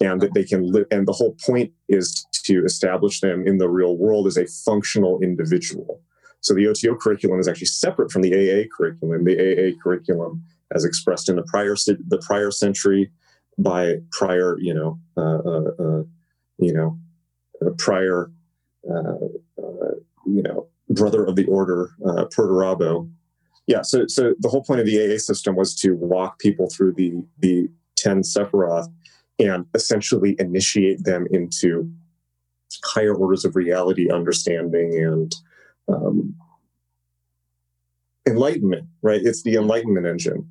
[0.00, 3.68] And that they can live and the whole point is to establish them in the
[3.68, 6.02] real world as a functional individual.
[6.40, 9.24] So the oto curriculum is actually separate from the aa curriculum.
[9.24, 10.42] The aa curriculum
[10.74, 13.10] as expressed in the prior the prior century
[13.58, 16.02] by prior you know uh, uh, uh,
[16.58, 16.98] you know
[17.64, 18.30] uh, prior
[18.88, 19.14] uh,
[20.26, 23.10] you know brother of the order uh, Perdurabo.
[23.66, 26.94] Yeah, so so the whole point of the AA system was to walk people through
[26.94, 28.92] the the ten Sephiroth
[29.38, 31.90] and essentially initiate them into
[32.84, 35.34] higher orders of reality understanding and
[35.88, 36.34] um,
[38.26, 38.86] enlightenment.
[39.02, 40.48] Right, it's the enlightenment engine.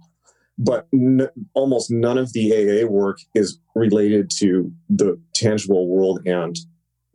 [0.57, 6.55] But n- almost none of the AA work is related to the tangible world and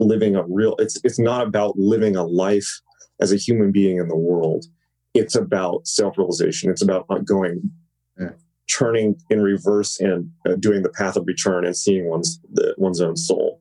[0.01, 0.75] living a real.
[0.79, 2.81] It's it's not about living a life
[3.21, 4.67] as a human being in the world.
[5.15, 6.71] It's about self realization.
[6.71, 7.71] It's about going,
[8.19, 8.31] yeah.
[8.71, 13.01] turning in reverse and uh, doing the path of return and seeing one's the, one's
[13.01, 13.61] own soul.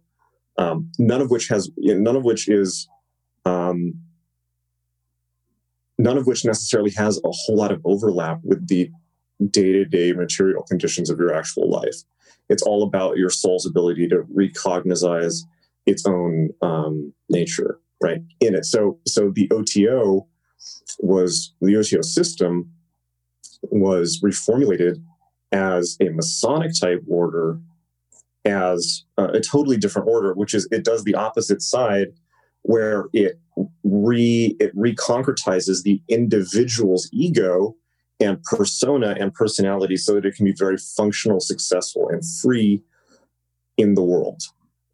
[0.58, 2.88] Um, none of which has none of which is
[3.46, 3.94] um,
[5.98, 8.90] none of which necessarily has a whole lot of overlap with the
[9.52, 11.96] day-to-day material conditions of your actual life.
[12.50, 15.44] It's all about your soul's ability to recognize
[15.86, 18.66] its own um, nature right in it.
[18.66, 20.28] So so the oto
[21.00, 22.72] was the oto system
[23.64, 25.02] was reformulated
[25.52, 27.60] as a masonic type order
[28.46, 32.08] as a totally different order which is it does the opposite side
[32.62, 33.40] where it
[33.84, 37.76] re it reconcretizes the individual's ego
[38.20, 42.82] and persona and personality so that it can be very functional successful and free
[43.78, 44.42] in the world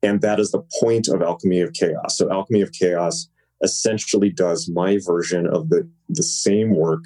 [0.04, 2.18] and that is the point of Alchemy of Chaos.
[2.18, 3.30] So, Alchemy of Chaos
[3.64, 7.06] essentially does my version of the, the same work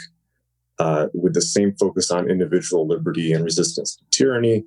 [0.80, 4.63] uh, with the same focus on individual liberty and resistance to tyranny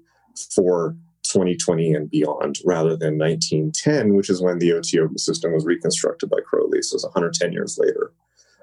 [0.55, 6.31] for 2020 and beyond, rather than 1910, which is when the OTO system was reconstructed
[6.31, 6.83] by Crowley.
[6.83, 8.13] So, it's 110 years later.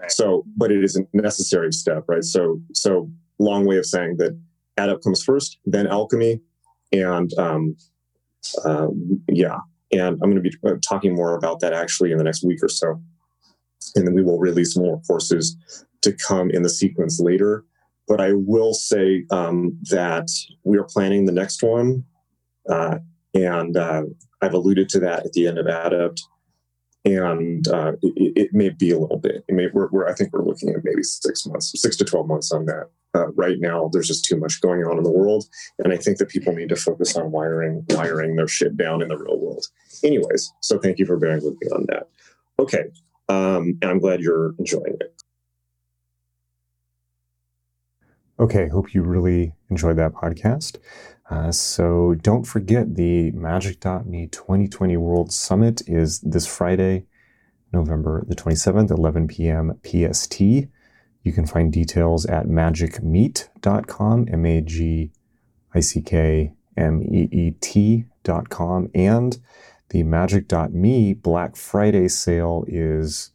[0.07, 2.23] So, but it is a necessary step, right?
[2.23, 4.39] So, so long way of saying that
[4.77, 6.39] adept comes first, then alchemy,
[6.91, 7.75] and um,
[8.63, 9.57] um, yeah,
[9.91, 12.63] and I'm going to be uh, talking more about that actually in the next week
[12.63, 13.01] or so.
[13.95, 15.55] And then we will release more courses
[16.01, 17.65] to come in the sequence later.
[18.07, 20.29] But I will say um, that
[20.63, 22.05] we are planning the next one.
[22.69, 22.99] Uh,
[23.33, 24.03] and uh,
[24.41, 26.21] I've alluded to that at the end of Adept.
[27.05, 29.45] And uh, it, it, may be a little bit.
[29.47, 32.27] It may, we're, we're, I think we're looking at maybe six months, six to 12
[32.27, 32.89] months on that.
[33.17, 35.45] Uh, right now there's just too much going on in the world.
[35.79, 39.07] And i think that people need to focus on wiring wiring their shit down in
[39.07, 39.65] the real world.
[40.03, 42.09] Anyways so thank you for bearing with me on that.
[42.59, 42.83] Okay
[43.29, 45.13] um, and i'm glad you're enjoying it.
[48.39, 50.77] Okay hope you really enjoyed that podcast
[51.29, 57.05] uh, so don't forget the magick.me 2020 world summit is this friday
[57.71, 60.67] november the 27th 11 p.m pst
[61.27, 65.11] you can find details at magickmeet.com, M A G
[65.75, 68.89] I C K M E E T.com.
[68.95, 69.37] And
[69.89, 73.31] the magick.me Black Friday sale is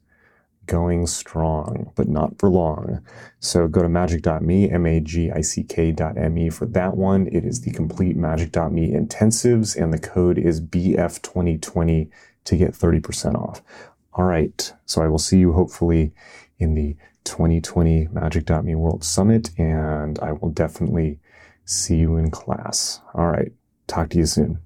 [0.72, 3.04] going strong, but not for long.
[3.40, 7.26] So go to magick.me M A G I C K.me for that one.
[7.26, 12.08] It is the complete magick.me intensives, and the code is BF2020
[12.44, 13.60] to get 30% off.
[14.14, 14.72] All right.
[14.86, 16.12] So I will see you hopefully
[16.58, 21.20] in the 2020 Magick.me World Summit, and I will definitely
[21.66, 23.02] see you in class.
[23.12, 23.52] All right.
[23.88, 24.58] Talk to you soon.